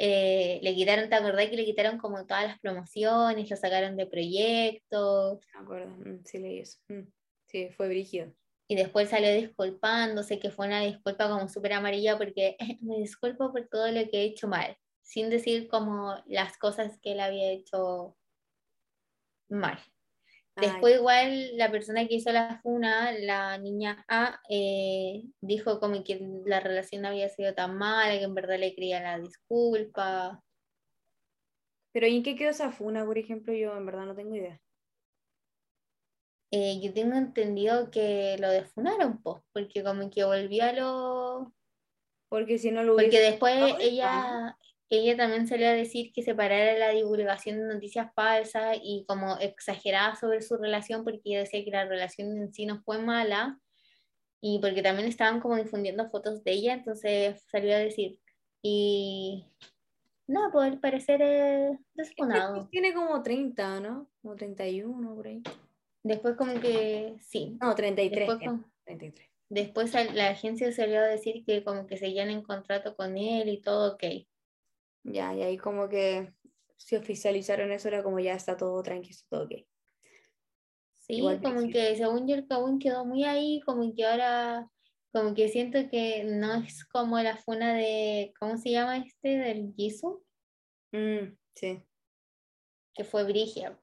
[0.02, 4.06] eh, le quitaron, ¿te acordás que le quitaron como todas las promociones, lo sacaron de
[4.06, 5.40] proyectos?
[5.54, 6.78] Me acuerdo, mm, sí leí eso.
[6.88, 7.02] mm,
[7.48, 8.32] Sí, fue brígido.
[8.66, 13.68] Y después salió disculpándose, que fue una disculpa como súper amarilla porque me disculpo por
[13.68, 18.16] todo lo que he hecho mal, sin decir como las cosas que él había hecho
[19.50, 19.78] mal.
[20.60, 26.02] Ay, Después igual la persona que hizo la funa, la niña A, eh, dijo como
[26.04, 30.42] que la relación no había sido tan mala, que en verdad le quería la disculpa.
[31.92, 33.52] Pero ¿y en qué quedó esa funa, por ejemplo?
[33.52, 34.60] Yo en verdad no tengo idea.
[36.52, 41.52] Eh, yo tengo entendido que lo defunaron, pues, porque como que volvió a lo...
[42.28, 44.56] Porque si no lo Porque después ella,
[44.98, 49.38] ella también salió a decir que se parara la divulgación de noticias falsas y como
[49.38, 53.60] exageraba sobre su relación porque ella decía que la relación en sí no fue mala
[54.40, 58.18] y porque también estaban como difundiendo fotos de ella, entonces salió a decir.
[58.62, 59.44] Y
[60.26, 61.78] no, pues al parecer es.
[62.70, 64.08] Tiene como 30, ¿no?
[64.22, 65.42] Como 31 por ahí.
[66.02, 67.58] Después como que sí.
[67.60, 68.28] No, 33.
[68.28, 69.28] Después, como- 33.
[69.48, 73.60] después la agencia salió a decir que como que seguían en contrato con él y
[73.60, 74.04] todo ok.
[75.02, 76.32] Ya, y ahí como que
[76.76, 79.52] si oficializaron eso era como ya está todo tranquilo, todo ok.
[80.98, 84.70] Sí, como que según yo el Kawin quedó muy ahí, como que ahora,
[85.12, 89.38] como que siento que no es como la funa de, ¿cómo se llama este?
[89.38, 90.22] Del Jisoo.
[90.92, 91.82] Mm, sí.
[92.94, 93.78] Que fue Brigia.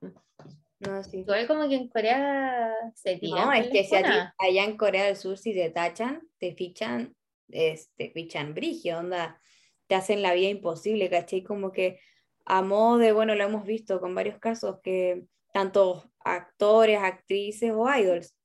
[0.79, 1.19] No, sí.
[1.19, 3.45] Igual como que en Corea se tira.
[3.45, 7.15] No, es que si allá en Corea del Sur si te tachan, te fichan,
[7.49, 9.41] este, fichan Brigia, onda,
[9.87, 11.43] te hacen la vida imposible, ¿cachai?
[11.43, 11.99] Como que
[12.45, 17.93] a modo de, bueno, lo hemos visto con varios casos, que tanto actores, actrices o
[17.93, 18.35] idols,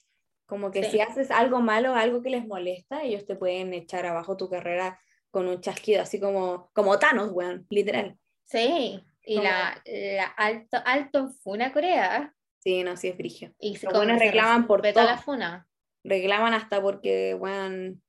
[0.47, 4.37] como que si haces algo malo, algo que les molesta, ellos te pueden echar abajo
[4.37, 8.19] tu carrera con un chasquido, así como, como Thanos, weón, literal.
[8.45, 12.35] Sí, y la, la, alto, alto Funa Corea.
[12.59, 13.55] Sí, no, sí es frigio.
[13.59, 15.05] Y se reclaman por todo.
[15.05, 15.67] la Funa.
[16.05, 18.03] Reclaman hasta porque, weón,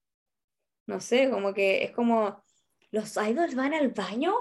[0.85, 2.42] no sé, como que es como,
[2.93, 4.35] los idols van al baño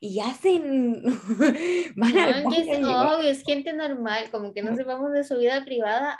[0.00, 1.02] y hacen.
[1.96, 6.16] Van no, es obvio, es gente normal, como que no sepamos de su vida privada.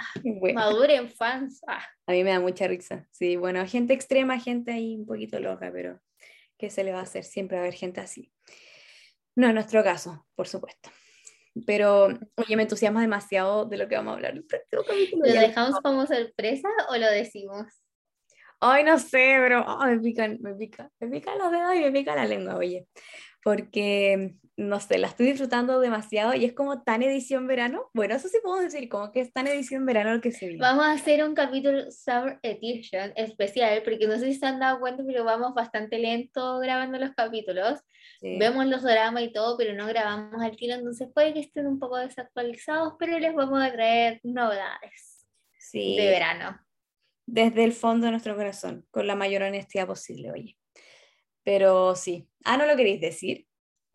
[0.54, 1.62] Maduren fans.
[1.68, 1.84] Ah.
[2.06, 3.06] A mí me da mucha risa.
[3.12, 6.00] Sí, bueno, gente extrema, gente ahí un poquito loca, pero
[6.58, 7.22] ¿qué se le va a hacer?
[7.22, 8.32] Siempre va a haber gente así.
[9.36, 10.90] No es nuestro caso, por supuesto.
[11.64, 14.34] Pero, oye, me entusiasma demasiado de lo que vamos a hablar.
[14.34, 17.66] ¿Lo dejamos como sorpresa o lo decimos?
[18.60, 22.14] Ay, no sé, pero me pican, me pica, me pican los dedos y me pica
[22.14, 22.86] la lengua, oye
[23.48, 27.88] porque, no sé, la estoy disfrutando demasiado y es como tan edición verano.
[27.94, 30.60] Bueno, eso sí podemos decir, como que es tan edición verano lo que se vive.
[30.60, 34.80] Vamos a hacer un capítulo Summer Edition especial, porque no sé si se han dado
[34.80, 37.80] cuenta, pero vamos bastante lento grabando los capítulos.
[38.20, 41.78] Vemos los dramas y todo, pero no grabamos al tiro, entonces puede que estén un
[41.78, 45.26] poco desactualizados, pero les vamos a traer novedades
[45.58, 45.96] sí.
[45.96, 46.67] de verano.
[47.30, 50.56] Desde el fondo de nuestro corazón, con la mayor honestidad posible, oye.
[51.44, 52.26] Pero sí.
[52.42, 53.46] Ah, ¿no lo queréis decir?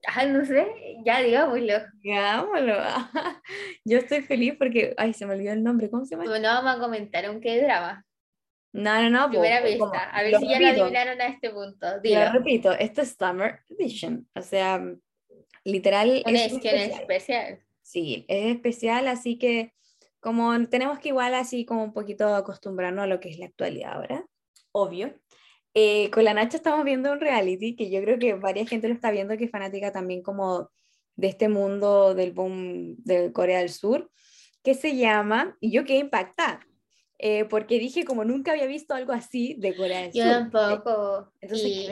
[0.06, 0.68] Ah, no sé,
[1.04, 1.74] ya digámoslo.
[2.04, 2.76] Digámoslo.
[3.86, 6.30] Yo estoy feliz porque, ay, se me olvidó el nombre, ¿cómo se llama?
[6.30, 8.06] Bueno, vamos a comentar un qué drama.
[8.72, 9.30] No, no, no.
[9.30, 12.00] Primera pista, a ver si ya lo adivinaron a este punto.
[12.02, 12.26] Dilo.
[12.26, 14.80] Lo repito, esto es Summer Edition, o sea,
[15.64, 16.22] literal.
[16.24, 17.64] es, es especial.
[17.82, 19.74] Sí, es especial, así que
[20.24, 23.94] como tenemos que igual así como un poquito acostumbrarnos a lo que es la actualidad
[23.94, 24.26] ahora,
[24.72, 25.20] obvio.
[25.74, 28.94] Eh, con la Nacha estamos viendo un reality que yo creo que varias gente lo
[28.94, 30.72] está viendo, que es fanática también como
[31.16, 34.10] de este mundo del boom de Corea del Sur,
[34.64, 36.66] que se llama, y yo quedé impactada,
[37.18, 40.24] eh, porque dije como nunca había visto algo así de Corea del Sur.
[40.24, 41.34] Yo tampoco.
[41.42, 41.88] Entonces y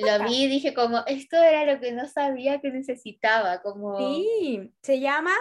[0.00, 3.98] Lo vi y dije como, esto era lo que no sabía que necesitaba, como...
[3.98, 5.32] Sí, se llama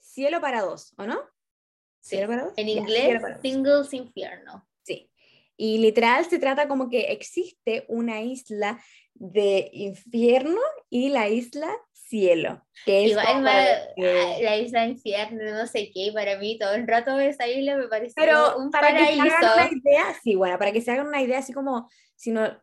[0.00, 1.20] Cielo para dos, ¿o no?
[2.08, 2.52] ¿Cielo para dos?
[2.56, 4.64] En inglés, Singles Infierno.
[5.60, 8.80] Y literal se trata como que existe una isla
[9.14, 12.64] de infierno y la isla cielo.
[12.84, 17.48] Que es Igual la isla infierno, no sé qué, para mí todo el rato esa
[17.48, 19.24] isla me parece Pero un para paraíso.
[19.24, 21.90] Que se hagan una idea, sí, bueno, para que se hagan una idea así como,
[22.14, 22.56] si no,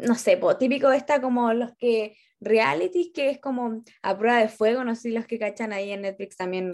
[0.00, 4.84] no sé, típico está como los que realities que es como a prueba de fuego,
[4.84, 6.72] no sé si los que cachan ahí en Netflix también,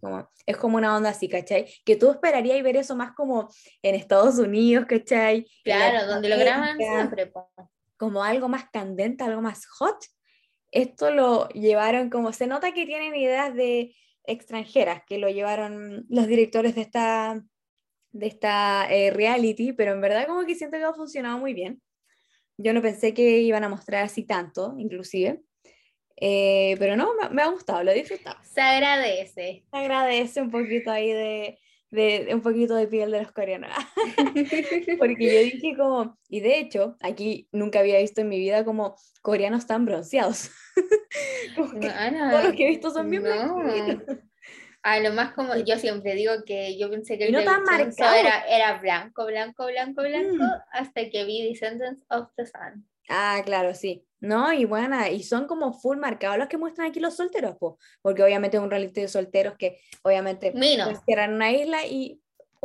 [0.00, 1.66] como, es como una onda así, ¿cachai?
[1.84, 3.48] Que tú esperarías ver eso más como
[3.82, 5.46] en Estados Unidos, ¿cachai?
[5.64, 7.32] Claro, donde lo graban siempre.
[7.96, 10.04] Como algo más candente, algo más hot.
[10.70, 13.94] Esto lo llevaron como, se nota que tienen ideas de
[14.24, 17.42] extranjeras, que lo llevaron los directores de esta,
[18.12, 21.80] de esta eh, reality, pero en verdad como que siento que ha funcionado muy bien.
[22.58, 25.42] Yo no pensé que iban a mostrar así tanto, inclusive.
[26.16, 28.36] Eh, pero no, me, ha gustado, lo he disfrutado.
[28.44, 29.64] Se agradece.
[29.70, 31.58] Se agradece un poquito ahí de,
[31.90, 33.70] de, un poquito de piel de los coreanos.
[34.98, 38.96] Porque yo dije como, y de hecho, aquí nunca había visto en mi vida como
[39.20, 40.50] coreanos tan bronceados.
[41.56, 43.62] como que todos los que he visto son bien no.
[44.82, 48.78] A lo más como yo siempre digo que yo pensé que el no era, era
[48.80, 50.62] blanco, blanco, blanco, blanco, mm.
[50.72, 52.86] hasta que vi Descendants of the Sun.
[53.08, 54.04] Ah, claro, sí.
[54.20, 57.56] No, y bueno, y son como full marcados los que muestran aquí los solteros,
[58.00, 60.52] porque obviamente es un reality de solteros que obviamente
[61.06, 62.20] eran una isla y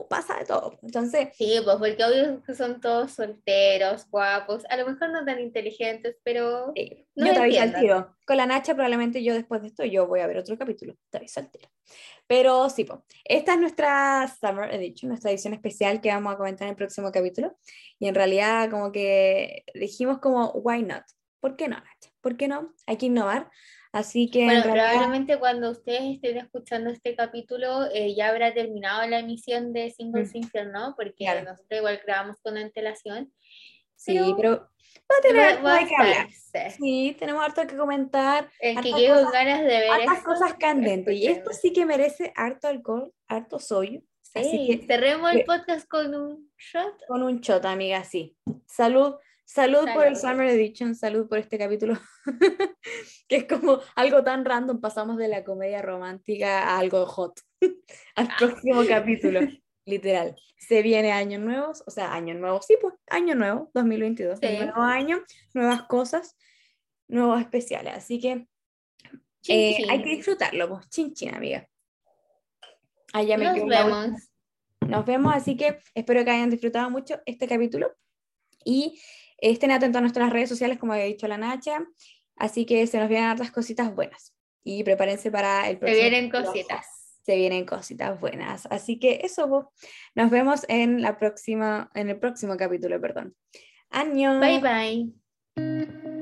[0.07, 0.77] pasa de todo.
[0.83, 5.39] Entonces, sí, pues porque obvio que son todos solteros, guapos, a lo mejor no tan
[5.39, 6.73] inteligentes, pero
[7.15, 8.15] no yo te aviso al tiro.
[8.25, 11.17] Con la Nacha probablemente yo después de esto yo voy a ver otro capítulo, te
[11.17, 11.69] aviso al tiro.
[12.27, 16.67] Pero sí, pues, esta es nuestra Summer Edition, nuestra edición especial que vamos a comentar
[16.67, 17.57] en el próximo capítulo.
[17.99, 21.03] Y en realidad como que dijimos como, why not?
[21.39, 22.11] ¿Por qué no, Nacha?
[22.21, 22.73] ¿Por qué no?
[22.85, 23.49] Hay que innovar.
[23.91, 24.45] Así que.
[24.45, 29.91] Bueno, probablemente cuando ustedes estén escuchando este capítulo eh, ya habrá terminado la emisión de
[29.91, 30.71] Single mm.
[30.71, 30.93] ¿no?
[30.95, 33.31] Porque nosotros igual grabamos con antelación.
[33.95, 36.27] Sí, pero va a tener harto que hablar.
[36.77, 38.49] Sí, tenemos harto que comentar.
[38.59, 39.91] El que llevo ganas de ver.
[39.91, 41.15] Hartas cosas candentes.
[41.15, 44.03] Y esto sí que merece harto alcohol, harto soy.
[44.21, 47.05] Sí, cerremos el podcast con un shot.
[47.07, 48.37] Con un shot, amiga, sí.
[48.65, 49.15] Salud.
[49.47, 51.97] Salud, por el Summer Edition, salud por este capítulo,
[53.29, 57.39] que es como algo tan random, pasamos de la comedia romántica a algo hot,
[58.15, 59.39] al próximo capítulo,
[59.85, 60.35] literal.
[60.57, 65.23] Se viene años nuevos, o sea, año nuevo, sí, pues, año nuevo, 2022, nuevo año,
[65.53, 66.35] nuevas cosas,
[67.07, 68.49] nuevos especiales, así que
[69.47, 71.65] eh, hay que disfrutarlo, pues, chin chin, amiga.
[73.13, 74.09] Allá me Nos vemos.
[74.81, 77.95] Nos vemos, así que espero que hayan disfrutado mucho este capítulo
[78.65, 78.99] y
[79.37, 81.85] estén atentos a nuestras redes sociales, como había dicho la Nacha,
[82.35, 84.33] así que se nos vienen otras cositas buenas
[84.63, 86.01] y prepárense para el próximo.
[86.01, 86.87] Se vienen cositas.
[87.23, 89.71] Se vienen cositas buenas, así que eso,
[90.15, 93.35] nos vemos en la próxima, en el próximo capítulo, perdón.
[93.89, 94.39] Año.
[94.39, 94.61] Bye
[95.55, 96.16] bye.